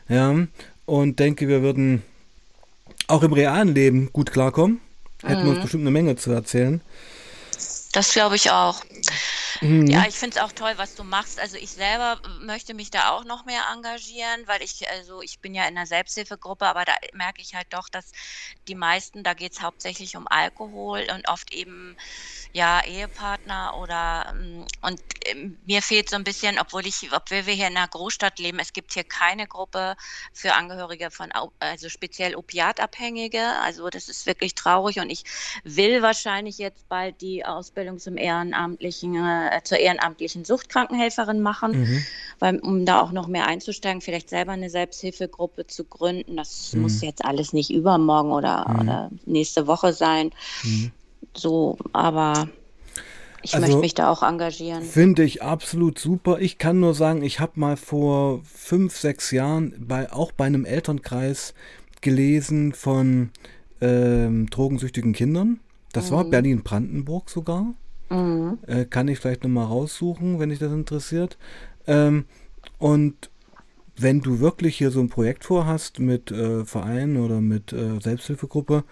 [0.08, 0.34] Ja,
[0.86, 2.02] und denke, wir würden
[3.08, 4.80] auch im realen Leben gut klarkommen.
[5.24, 6.80] Hätten wir uns bestimmt eine Menge zu erzählen.
[7.92, 8.84] Das glaube ich auch.
[9.60, 9.86] Mhm.
[9.86, 11.40] Ja, ich finde es auch toll, was du machst.
[11.40, 15.54] Also ich selber möchte mich da auch noch mehr engagieren, weil ich, also ich bin
[15.54, 18.12] ja in einer Selbsthilfegruppe, aber da merke ich halt doch, dass
[18.68, 21.96] die meisten, da geht es hauptsächlich um Alkohol und oft eben
[22.52, 27.54] ja Ehepartner oder ähm, und ähm, mir fehlt so ein bisschen, obwohl ich, obwohl wir
[27.54, 29.96] hier in einer Großstadt leben, es gibt hier keine Gruppe
[30.32, 31.30] für Angehörige von
[31.60, 33.42] also speziell Opiatabhängige.
[33.62, 35.24] Also das ist wirklich traurig und ich
[35.64, 39.16] will wahrscheinlich jetzt bald die Ausbildung zum ehrenamtlichen
[39.52, 42.04] äh, zur ehrenamtlichen Suchtkrankenhelferin machen, mhm.
[42.38, 46.36] weil, um da auch noch mehr einzusteigen, vielleicht selber eine Selbsthilfegruppe zu gründen.
[46.36, 46.82] Das mhm.
[46.82, 48.80] muss jetzt alles nicht übermorgen oder, mhm.
[48.80, 50.30] oder nächste Woche sein.
[50.62, 50.92] Mhm.
[51.34, 52.48] So, aber
[53.42, 54.82] ich also, möchte mich da auch engagieren.
[54.82, 56.40] Finde ich absolut super.
[56.40, 60.64] Ich kann nur sagen, ich habe mal vor fünf, sechs Jahren bei, auch bei einem
[60.64, 61.54] Elternkreis
[62.00, 63.30] gelesen von
[63.80, 65.60] ähm, drogensüchtigen Kindern.
[65.92, 66.16] Das mhm.
[66.16, 67.74] war Berlin-Brandenburg sogar.
[68.10, 68.58] Mhm.
[68.66, 71.36] Äh, kann ich vielleicht nochmal raussuchen, wenn dich das interessiert.
[71.86, 72.26] Ähm,
[72.78, 73.30] und
[73.96, 78.84] wenn du wirklich hier so ein Projekt vorhast mit äh, Verein oder mit äh, Selbsthilfegruppe,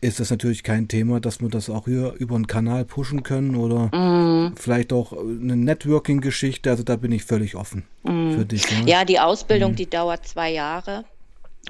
[0.00, 3.54] ist das natürlich kein Thema, dass wir das auch hier über einen Kanal pushen können
[3.54, 4.56] oder mm.
[4.56, 6.70] vielleicht auch eine Networking-Geschichte.
[6.70, 8.32] Also da bin ich völlig offen mm.
[8.32, 8.68] für dich.
[8.68, 9.76] Ja, ja die Ausbildung, mm.
[9.76, 11.04] die dauert zwei Jahre.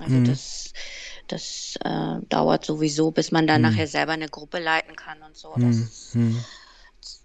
[0.00, 0.24] Also mhm.
[0.24, 0.72] das,
[1.28, 3.68] das äh, dauert sowieso, bis man dann mhm.
[3.68, 5.52] nachher selber eine Gruppe leiten kann und so.
[5.58, 6.42] Das, mhm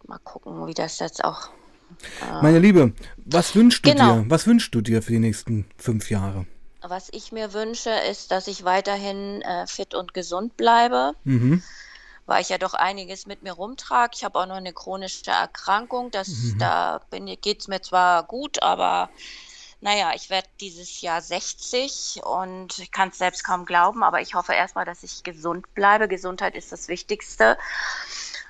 [0.07, 1.49] mal gucken, wie das jetzt auch.
[2.21, 4.21] Äh, Meine Liebe, was wünschst du genau.
[4.21, 4.25] dir?
[4.29, 6.45] Was wünschst du dir für die nächsten fünf Jahre?
[6.81, 11.13] Was ich mir wünsche, ist, dass ich weiterhin äh, fit und gesund bleibe.
[11.23, 11.63] Mhm.
[12.25, 14.11] Weil ich ja doch einiges mit mir rumtrage.
[14.15, 16.11] Ich habe auch noch eine chronische Erkrankung.
[16.11, 16.59] Das, mhm.
[16.59, 19.09] Da geht es mir zwar gut, aber
[19.79, 24.33] naja, ich werde dieses Jahr 60 und ich kann es selbst kaum glauben, aber ich
[24.33, 26.07] hoffe erstmal, dass ich gesund bleibe.
[26.07, 27.57] Gesundheit ist das Wichtigste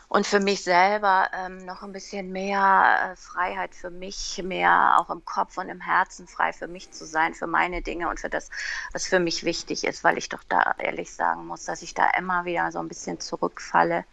[0.10, 5.10] und für mich selber ähm, noch ein bisschen mehr äh, Freiheit für mich, mehr auch
[5.10, 8.30] im Kopf und im Herzen frei für mich zu sein, für meine Dinge und für
[8.30, 8.50] das,
[8.94, 12.10] was für mich wichtig ist, weil ich doch da ehrlich sagen muss, dass ich da
[12.18, 14.06] immer wieder so ein bisschen zurückfalle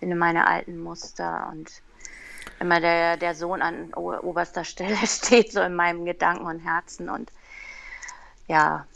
[0.00, 1.70] in meine alten Muster und
[2.58, 7.30] immer der, der Sohn an oberster Stelle steht, so in meinem Gedanken und Herzen und
[8.48, 8.86] ja.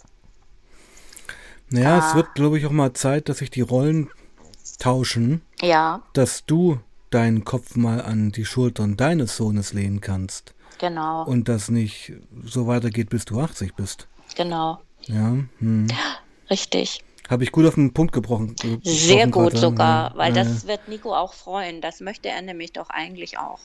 [1.70, 4.10] Naja, es wird, glaube ich, auch mal Zeit, dass sich die Rollen
[4.78, 6.02] tauschen, ja.
[6.12, 6.78] dass du
[7.10, 10.54] deinen Kopf mal an die Schultern deines Sohnes lehnen kannst.
[10.78, 11.24] Genau.
[11.24, 12.12] Und das nicht
[12.44, 14.06] so weitergeht, bis du 80 bist.
[14.36, 14.78] Genau.
[15.06, 15.36] Ja.
[15.58, 15.86] Hm.
[16.50, 17.02] Richtig.
[17.28, 18.54] Habe ich gut auf den Punkt gebrochen.
[18.56, 19.58] gebrochen Sehr gut gerade.
[19.58, 21.82] sogar, weil ja, das wird Nico auch freuen.
[21.82, 23.60] Das möchte er nämlich doch eigentlich auch.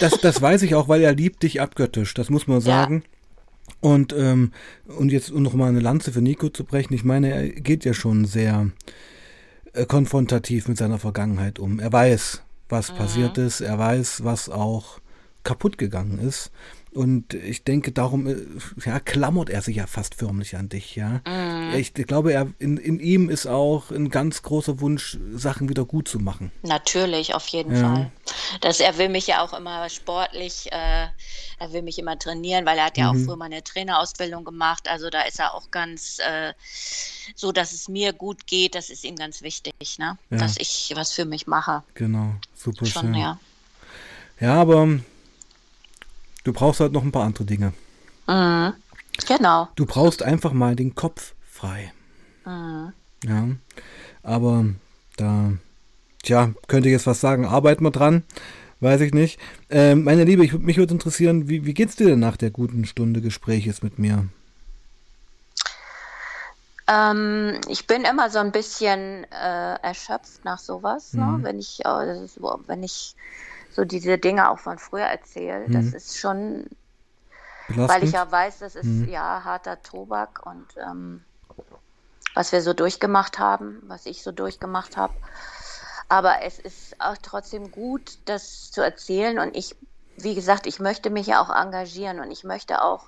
[0.00, 2.12] Das, das weiß ich auch, weil er liebt dich abgöttisch.
[2.12, 3.04] Das muss man sagen.
[3.04, 3.10] Ja.
[3.80, 4.52] Und, ähm,
[4.86, 7.86] und jetzt um noch mal eine Lanze für Nico zu brechen, ich meine, er geht
[7.86, 8.70] ja schon sehr
[9.86, 11.80] konfrontativ mit seiner Vergangenheit um.
[11.80, 12.96] Er weiß, was mhm.
[12.96, 15.00] passiert ist, er weiß, was auch
[15.42, 16.50] kaputt gegangen ist.
[16.94, 18.36] Und ich denke, darum äh,
[18.84, 21.20] ja, klammert er sich ja fast förmlich an dich, ja.
[21.26, 21.74] Mm.
[21.74, 26.06] Ich glaube, er, in, in ihm ist auch ein ganz großer Wunsch, Sachen wieder gut
[26.06, 26.52] zu machen.
[26.62, 27.80] Natürlich, auf jeden ja.
[27.80, 28.12] Fall.
[28.60, 31.08] Das, er will mich ja auch immer sportlich, äh,
[31.58, 33.22] er will mich immer trainieren, weil er hat ja mhm.
[33.22, 34.88] auch früher mal eine Trainerausbildung gemacht.
[34.88, 36.52] Also da ist er auch ganz äh,
[37.34, 40.16] so, dass es mir gut geht, das ist ihm ganz wichtig, ne?
[40.30, 40.38] Ja.
[40.38, 41.82] Dass ich was für mich mache.
[41.94, 43.14] Genau, super Schon, schön.
[43.14, 43.38] Ja.
[44.38, 45.00] ja, aber
[46.44, 47.72] Du brauchst halt noch ein paar andere Dinge.
[48.26, 48.74] Mhm.
[49.26, 49.68] Genau.
[49.76, 51.92] Du brauchst einfach mal den Kopf frei.
[52.44, 52.92] Mhm.
[53.24, 53.48] Ja.
[54.22, 54.66] Aber
[55.16, 55.52] da,
[56.22, 58.22] tja, könnte ich jetzt was sagen, arbeiten wir dran.
[58.80, 59.40] Weiß ich nicht.
[59.70, 62.84] Ähm, meine Liebe, ich, mich würde interessieren, wie, wie geht's dir denn nach der guten
[62.84, 64.28] Stunde Gespräches mit mir?
[66.86, 71.24] Ähm, ich bin immer so ein bisschen äh, erschöpft nach sowas, ne?
[71.24, 71.36] mhm.
[71.38, 71.44] ne?
[71.44, 71.88] wenn ich, äh,
[72.66, 73.14] wenn ich
[73.74, 75.68] so diese Dinge auch von früher erzähle.
[75.68, 75.72] Mhm.
[75.72, 76.66] Das ist schon,
[77.68, 77.88] Belastend.
[77.88, 79.08] weil ich ja weiß, das ist mhm.
[79.08, 81.24] ja harter Tobak und ähm,
[82.34, 85.14] was wir so durchgemacht haben, was ich so durchgemacht habe.
[86.08, 89.74] Aber es ist auch trotzdem gut, das zu erzählen und ich,
[90.16, 93.06] wie gesagt, ich möchte mich ja auch engagieren und ich möchte auch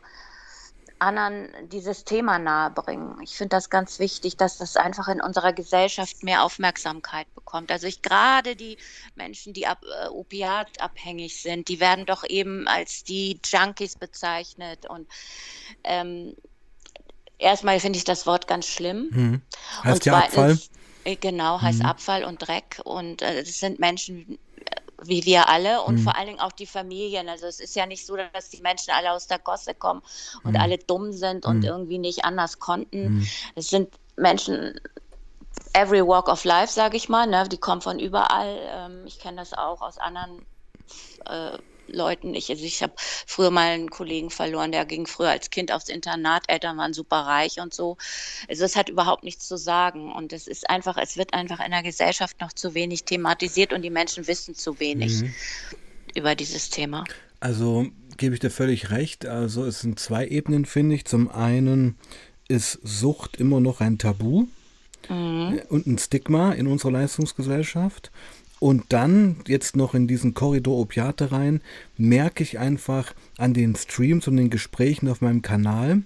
[0.99, 3.21] anderen dieses Thema nahebringen.
[3.23, 7.71] Ich finde das ganz wichtig, dass das einfach in unserer Gesellschaft mehr Aufmerksamkeit bekommt.
[7.71, 8.79] Also ich gerade die
[9.15, 15.07] Menschen, die ab, äh, opiatabhängig sind, die werden doch eben als die Junkies bezeichnet und
[15.85, 16.35] ähm,
[17.39, 19.11] erstmal finde ich das Wort ganz schlimm.
[19.13, 19.43] Hm.
[19.85, 20.59] Heißt und zweitens, ja Abfall?
[21.07, 21.87] Äh, genau, heißt mhm.
[21.87, 22.81] Abfall und Dreck.
[22.85, 24.39] Und äh, es sind Menschen,
[25.03, 25.99] wie wir alle und mhm.
[26.01, 27.29] vor allen Dingen auch die Familien.
[27.29, 30.03] Also es ist ja nicht so, dass die Menschen alle aus der Gosse kommen
[30.43, 30.61] und mhm.
[30.61, 31.65] alle dumm sind und mhm.
[31.65, 33.17] irgendwie nicht anders konnten.
[33.17, 33.29] Mhm.
[33.55, 34.81] Es sind Menschen,
[35.75, 37.47] every walk of life, sage ich mal, ne?
[37.49, 38.59] die kommen von überall.
[38.69, 40.45] Ähm, ich kenne das auch aus anderen
[41.27, 42.35] äh, Leuten.
[42.35, 45.89] Ich, also ich habe früher mal einen Kollegen verloren, der ging früher als Kind aufs
[45.89, 47.97] Internat, Eltern waren super reich und so.
[48.49, 50.13] Also es hat überhaupt nichts zu sagen.
[50.13, 53.83] Und es ist einfach, es wird einfach in der Gesellschaft noch zu wenig thematisiert und
[53.83, 55.35] die Menschen wissen zu wenig mhm.
[56.15, 57.05] über dieses Thema.
[57.41, 59.27] Also gebe ich dir völlig recht.
[59.27, 61.05] Also es sind zwei Ebenen, finde ich.
[61.05, 61.97] Zum einen
[62.49, 64.47] ist Sucht immer noch ein Tabu
[65.09, 65.61] mhm.
[65.69, 68.11] und ein Stigma in unserer Leistungsgesellschaft.
[68.59, 71.61] Und dann, jetzt noch in diesen Korridor Opiate rein,
[71.99, 76.03] merke ich einfach an den Streams und den Gesprächen auf meinem Kanal,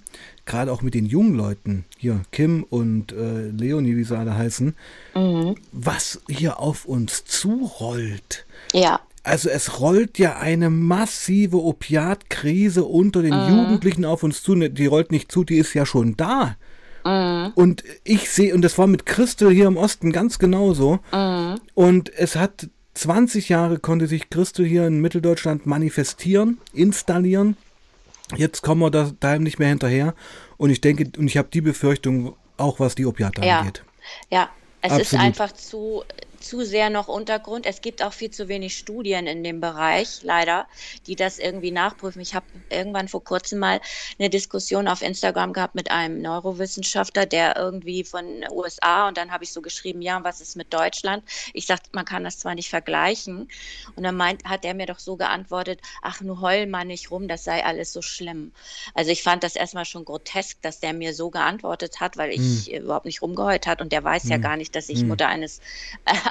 [0.46, 4.74] gerade auch mit den jungen Leuten, hier Kim und äh, Leonie, wie sie alle heißen,
[5.14, 5.54] mhm.
[5.70, 8.46] was hier auf uns zurollt.
[8.72, 9.00] Ja.
[9.22, 13.48] Also es rollt ja eine massive Opiatkrise unter den mhm.
[13.48, 14.56] Jugendlichen auf uns zu.
[14.56, 16.56] Die rollt nicht zu, die ist ja schon da.
[17.04, 17.52] Mhm.
[17.54, 21.00] Und ich sehe, und das war mit Christel hier im Osten ganz genauso.
[21.12, 21.60] Mhm.
[21.74, 27.56] Und es hat 20 Jahre konnte sich Christel hier in Mitteldeutschland manifestieren, installieren.
[28.36, 30.14] Jetzt kommen wir da, da nicht mehr hinterher.
[30.56, 33.60] Und ich denke, und ich habe die Befürchtung, auch was die Opiate ja.
[33.60, 33.82] angeht.
[34.30, 34.50] Ja,
[34.82, 35.06] es Absolut.
[35.06, 36.04] ist einfach zu,
[36.40, 37.66] zu sehr noch Untergrund.
[37.66, 40.66] Es gibt auch viel zu wenig Studien in dem Bereich, leider,
[41.06, 42.20] die das irgendwie nachprüfen.
[42.20, 43.80] Ich habe irgendwann vor kurzem mal
[44.18, 49.44] eine Diskussion auf Instagram gehabt mit einem Neurowissenschaftler, der irgendwie von USA und dann habe
[49.44, 51.22] ich so geschrieben, ja, was ist mit Deutschland?
[51.52, 53.48] Ich sagte, man kann das zwar nicht vergleichen.
[53.96, 57.28] Und dann meint, hat er mir doch so geantwortet, ach, nur heul mal nicht rum,
[57.28, 58.52] das sei alles so schlimm.
[58.94, 62.66] Also ich fand das erstmal schon grotesk, dass der mir so geantwortet hat, weil ich
[62.66, 62.84] hm.
[62.84, 64.30] überhaupt nicht rumgeheult hat und der weiß hm.
[64.30, 65.08] ja gar nicht, dass ich hm.
[65.08, 65.60] Mutter eines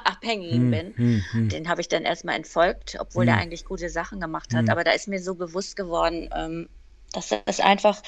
[0.05, 0.93] Abhängigen hm, bin.
[0.95, 1.49] Hm, hm.
[1.49, 4.69] Den habe ich dann erstmal entfolgt, obwohl der eigentlich gute Sachen gemacht hat.
[4.69, 6.69] Aber da ist mir so bewusst geworden, ähm,
[7.13, 8.01] dass das einfach,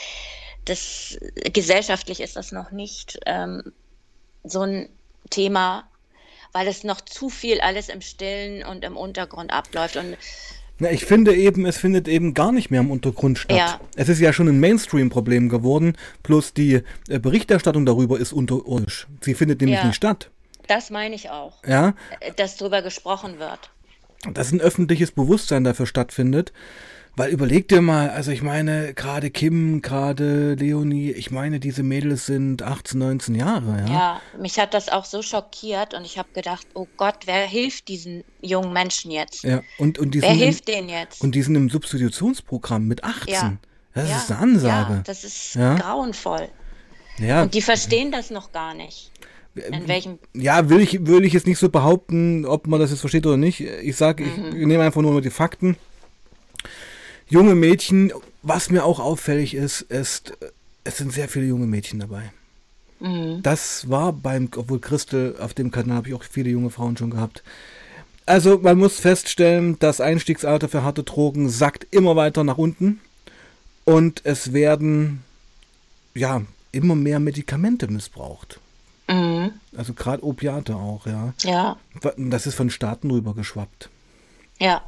[0.65, 1.17] das
[1.53, 3.71] gesellschaftlich ist das noch nicht ähm,
[4.43, 4.89] so ein
[5.29, 5.89] Thema,
[6.51, 9.95] weil es noch zu viel alles im Stillen und im Untergrund abläuft.
[9.95, 10.17] Und
[10.81, 13.57] na, ich finde eben, es findet eben gar nicht mehr im Untergrund statt.
[13.57, 13.79] Ja.
[13.95, 19.07] Es ist ja schon ein Mainstream-Problem geworden, plus die äh, Berichterstattung darüber ist unterirdisch.
[19.21, 19.85] Sie findet nämlich ja.
[19.85, 20.31] nicht statt.
[20.67, 21.63] Das meine ich auch.
[21.65, 21.93] Ja.
[22.35, 23.71] Dass darüber gesprochen wird.
[24.31, 26.53] Dass ein öffentliches Bewusstsein dafür stattfindet.
[27.17, 32.25] Weil überleg dir mal, also ich meine, gerade Kim, gerade Leonie, ich meine, diese Mädels
[32.25, 33.93] sind 18, 19 Jahre, ja.
[33.93, 37.89] Ja, mich hat das auch so schockiert und ich habe gedacht, oh Gott, wer hilft
[37.89, 39.43] diesen jungen Menschen jetzt?
[39.43, 41.21] Ja, und, und die wer hilft im, denen jetzt?
[41.21, 43.33] Und die sind im Substitutionsprogramm mit 18.
[43.33, 43.57] Ja.
[43.93, 44.93] Das ja, ist eine Ansage.
[44.93, 46.47] Ja, das ist grauenvoll.
[47.17, 47.43] Ja.
[47.43, 49.11] Und die verstehen das noch gar nicht.
[49.55, 50.19] In welchem?
[50.33, 53.37] Ja, will ich, will ich jetzt nicht so behaupten, ob man das jetzt versteht oder
[53.37, 53.59] nicht.
[53.59, 54.29] Ich sage, mhm.
[54.29, 55.77] ich, ich nehme einfach nur die Fakten.
[57.27, 58.11] Junge Mädchen,
[58.43, 60.33] was mir auch auffällig ist, ist,
[60.83, 62.31] es sind sehr viele junge Mädchen dabei.
[62.99, 63.41] Mhm.
[63.41, 67.09] Das war beim, obwohl Christel, auf dem Kanal habe ich auch viele junge Frauen schon
[67.09, 67.43] gehabt.
[68.25, 73.01] Also man muss feststellen, das Einstiegsalter für harte Drogen sackt immer weiter nach unten
[73.83, 75.23] und es werden
[76.13, 78.59] ja immer mehr Medikamente missbraucht.
[79.11, 79.51] Mhm.
[79.75, 81.33] Also gerade Opiate auch, ja.
[81.43, 81.77] Ja.
[82.17, 83.89] Das ist von Staaten rübergeschwappt.
[84.59, 84.83] Ja.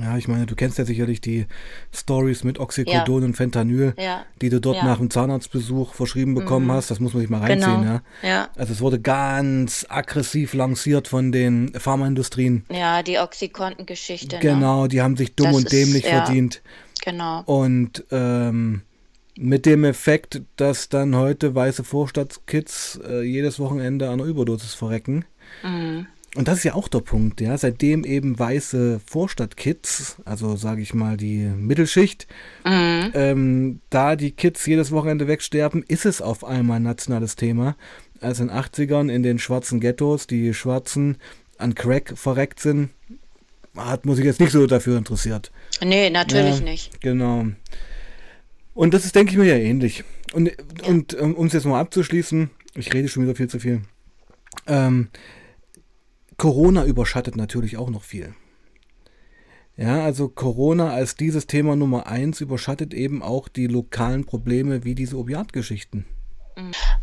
[0.00, 1.46] Ja, ich meine, du kennst ja sicherlich die
[1.94, 3.26] Stories mit Oxycodon ja.
[3.26, 4.24] und Fentanyl, ja.
[4.40, 4.84] die du dort ja.
[4.84, 6.72] nach dem Zahnarztbesuch verschrieben bekommen mhm.
[6.72, 6.90] hast.
[6.90, 8.00] Das muss man sich mal reinziehen, genau.
[8.22, 8.28] ja.
[8.28, 8.48] ja.
[8.54, 12.64] Also es wurde ganz aggressiv lanciert von den Pharmaindustrien.
[12.70, 14.36] Ja, die Oxycontin-Geschichte.
[14.36, 14.42] Ne?
[14.42, 14.88] Genau, ne?
[14.88, 16.62] die haben sich dumm das und dämlich ist, verdient.
[17.02, 17.42] Genau.
[17.46, 18.82] Und ähm,
[19.40, 25.24] mit dem Effekt, dass dann heute weiße Vorstadtkids äh, jedes Wochenende an einer Überdosis verrecken.
[25.62, 26.06] Mhm.
[26.34, 27.56] Und das ist ja auch der Punkt, ja.
[27.56, 32.26] Seitdem eben weiße Vorstadtkids, also sage ich mal die Mittelschicht,
[32.64, 33.12] mhm.
[33.14, 37.76] ähm, da die Kids jedes Wochenende wegsterben, ist es auf einmal ein nationales Thema.
[38.20, 41.16] Als in den 80ern in den schwarzen Ghettos die Schwarzen
[41.58, 42.90] an Crack verreckt sind,
[43.76, 45.52] hat man sich jetzt nicht so dafür interessiert.
[45.82, 47.00] Nee, natürlich ja, nicht.
[47.00, 47.46] Genau.
[48.78, 50.04] Und das ist, denke ich mir, ja ähnlich.
[50.32, 50.52] Und,
[50.86, 53.82] und um es jetzt mal abzuschließen, ich rede schon wieder viel zu viel.
[54.68, 55.08] Ähm,
[56.36, 58.36] Corona überschattet natürlich auch noch viel.
[59.76, 64.94] Ja, also Corona als dieses Thema Nummer eins überschattet eben auch die lokalen Probleme wie
[64.94, 66.04] diese Opiatgeschichten.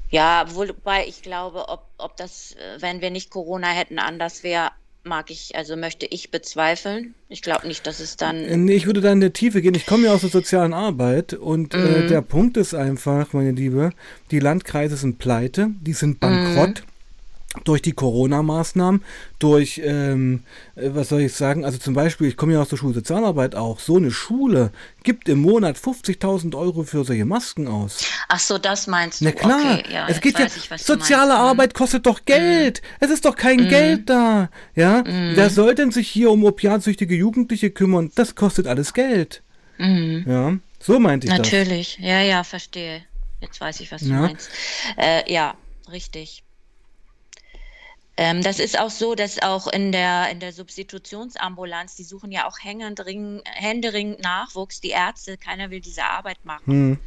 [0.10, 4.72] Ja, wobei ich glaube, ob, ob das, äh, wenn wir nicht Corona hätten, anders wäre,
[5.06, 7.14] mag ich, also möchte ich bezweifeln.
[7.30, 8.38] Ich glaube nicht, dass es dann.
[8.38, 9.76] Äh, nee, ich würde da in der Tiefe gehen.
[9.76, 11.96] Ich komme ja aus der sozialen Arbeit und äh, mhm.
[11.96, 13.92] äh, der Punkt ist einfach, meine Liebe,
[14.32, 16.82] die Landkreise sind pleite, die sind bankrott.
[16.82, 16.95] Mhm.
[17.64, 19.04] Durch die Corona-Maßnahmen,
[19.40, 20.44] durch, ähm,
[20.76, 23.80] äh, was soll ich sagen, also zum Beispiel, ich komme ja aus der Schulsozialarbeit auch,
[23.80, 24.72] so eine Schule
[25.04, 28.06] gibt im Monat 50.000 Euro für solche Masken aus.
[28.28, 29.26] Ach so, das meinst du?
[29.26, 31.44] Na klar, okay, ja, es geht ja, ich, soziale meinst.
[31.44, 31.50] Mhm.
[31.50, 33.04] Arbeit kostet doch Geld, mm.
[33.06, 33.70] es ist doch kein mm.
[33.70, 35.32] Geld da, ja, mm.
[35.36, 39.44] wer soll denn sich hier um opiatsüchtige Jugendliche kümmern, das kostet alles Geld,
[39.78, 40.26] mhm.
[40.28, 41.52] ja, so meinte ich Natürlich.
[41.52, 41.68] das.
[41.68, 43.04] Natürlich, ja, ja, verstehe,
[43.42, 44.22] jetzt weiß ich, was du ja.
[44.22, 44.50] meinst,
[44.98, 45.56] äh, ja,
[45.92, 46.45] richtig.
[48.18, 52.48] Ähm, das ist auch so, dass auch in der, in der Substitutionsambulanz, die suchen ja
[52.48, 56.66] auch händeringend Nachwuchs, die Ärzte, keiner will diese Arbeit machen.
[56.66, 57.00] Hm.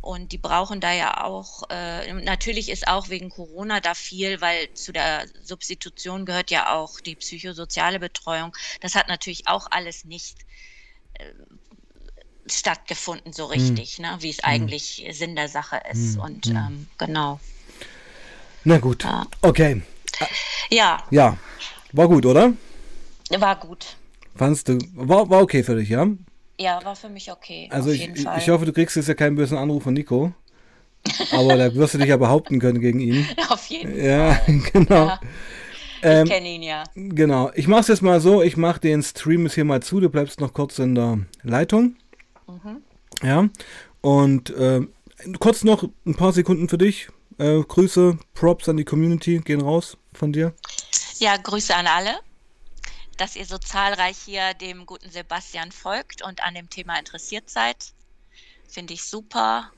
[0.00, 4.72] Und die brauchen da ja auch, äh, natürlich ist auch wegen Corona da viel, weil
[4.72, 8.56] zu der Substitution gehört ja auch die psychosoziale Betreuung.
[8.80, 10.38] Das hat natürlich auch alles nicht
[11.14, 11.24] äh,
[12.46, 13.60] stattgefunden so hm.
[13.60, 14.04] richtig, hm.
[14.04, 14.44] ne, wie es hm.
[14.44, 16.14] eigentlich Sinn der Sache ist.
[16.14, 16.20] Hm.
[16.20, 16.56] Und hm.
[16.56, 17.40] ähm, genau.
[18.62, 19.26] Na gut, ja.
[19.42, 19.82] okay.
[20.70, 21.02] Ja.
[21.10, 21.36] Ja.
[21.92, 22.52] War gut, oder?
[23.38, 23.96] War gut.
[24.36, 26.06] Fandst du, war, war okay für dich, ja?
[26.58, 27.68] Ja, war für mich okay.
[27.70, 30.32] Also ich, ich hoffe, du kriegst jetzt ja keinen bösen Anruf von Nico.
[31.32, 33.26] Aber da wirst du dich ja behaupten können gegen ihn.
[33.48, 34.60] Auf jeden ja, Fall.
[34.72, 35.06] Genau.
[35.06, 35.20] Ja.
[36.02, 36.84] Ähm, ich kenne ihn ja.
[36.94, 37.50] Genau.
[37.54, 40.08] Ich mache es jetzt mal so, ich mache den Stream jetzt hier mal zu, du
[40.08, 41.96] bleibst noch kurz in der Leitung.
[42.46, 42.82] Mhm.
[43.22, 43.48] Ja.
[44.00, 44.80] Und äh,
[45.38, 47.08] kurz noch ein paar Sekunden für dich.
[47.40, 50.52] Äh, Grüße, Props an die Community gehen raus von dir.
[51.20, 52.20] Ja, Grüße an alle,
[53.16, 57.94] dass ihr so zahlreich hier dem guten Sebastian folgt und an dem Thema interessiert seid.
[58.68, 59.72] Finde ich super.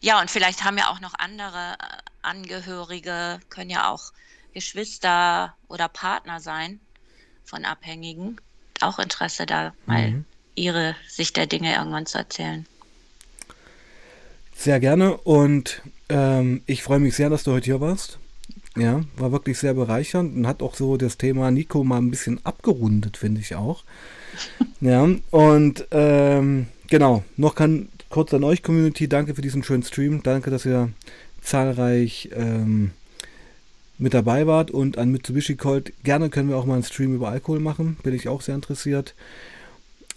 [0.00, 4.12] Ja, und vielleicht haben ja auch noch andere äh, Angehörige, können ja auch
[4.52, 6.78] Geschwister oder Partner sein
[7.44, 8.40] von Abhängigen.
[8.80, 10.24] Auch Interesse da, mal mhm.
[10.54, 12.64] ihre Sicht der Dinge irgendwann zu erzählen.
[14.54, 18.18] Sehr gerne und ähm, ich freue mich sehr, dass du heute hier warst.
[18.76, 22.40] Ja, war wirklich sehr bereichernd und hat auch so das Thema Nico mal ein bisschen
[22.44, 23.84] abgerundet, finde ich auch.
[24.80, 30.22] ja, und ähm, genau, noch kann kurz an euch, Community, danke für diesen schönen Stream.
[30.22, 30.90] Danke, dass ihr
[31.40, 32.90] zahlreich ähm,
[33.98, 35.92] mit dabei wart und an Mitsubishi Colt.
[36.02, 39.14] Gerne können wir auch mal einen Stream über Alkohol machen, bin ich auch sehr interessiert.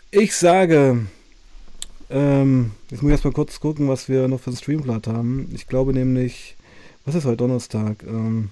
[0.09, 1.05] Ich sage,
[2.09, 5.49] ähm, jetzt muss ich erstmal kurz gucken, was wir noch für einen Streamblatt haben.
[5.53, 6.55] Ich glaube nämlich,
[7.05, 8.03] was ist heute Donnerstag?
[8.03, 8.49] Ähm,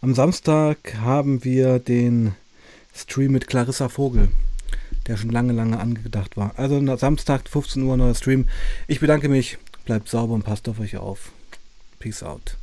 [0.00, 2.34] am Samstag haben wir den
[2.94, 4.28] Stream mit Clarissa Vogel,
[5.06, 6.52] der schon lange, lange angedacht war.
[6.56, 8.48] Also Samstag, 15 Uhr, neuer Stream.
[8.86, 11.32] Ich bedanke mich, bleibt sauber und passt auf euch auf.
[11.98, 12.58] Peace out.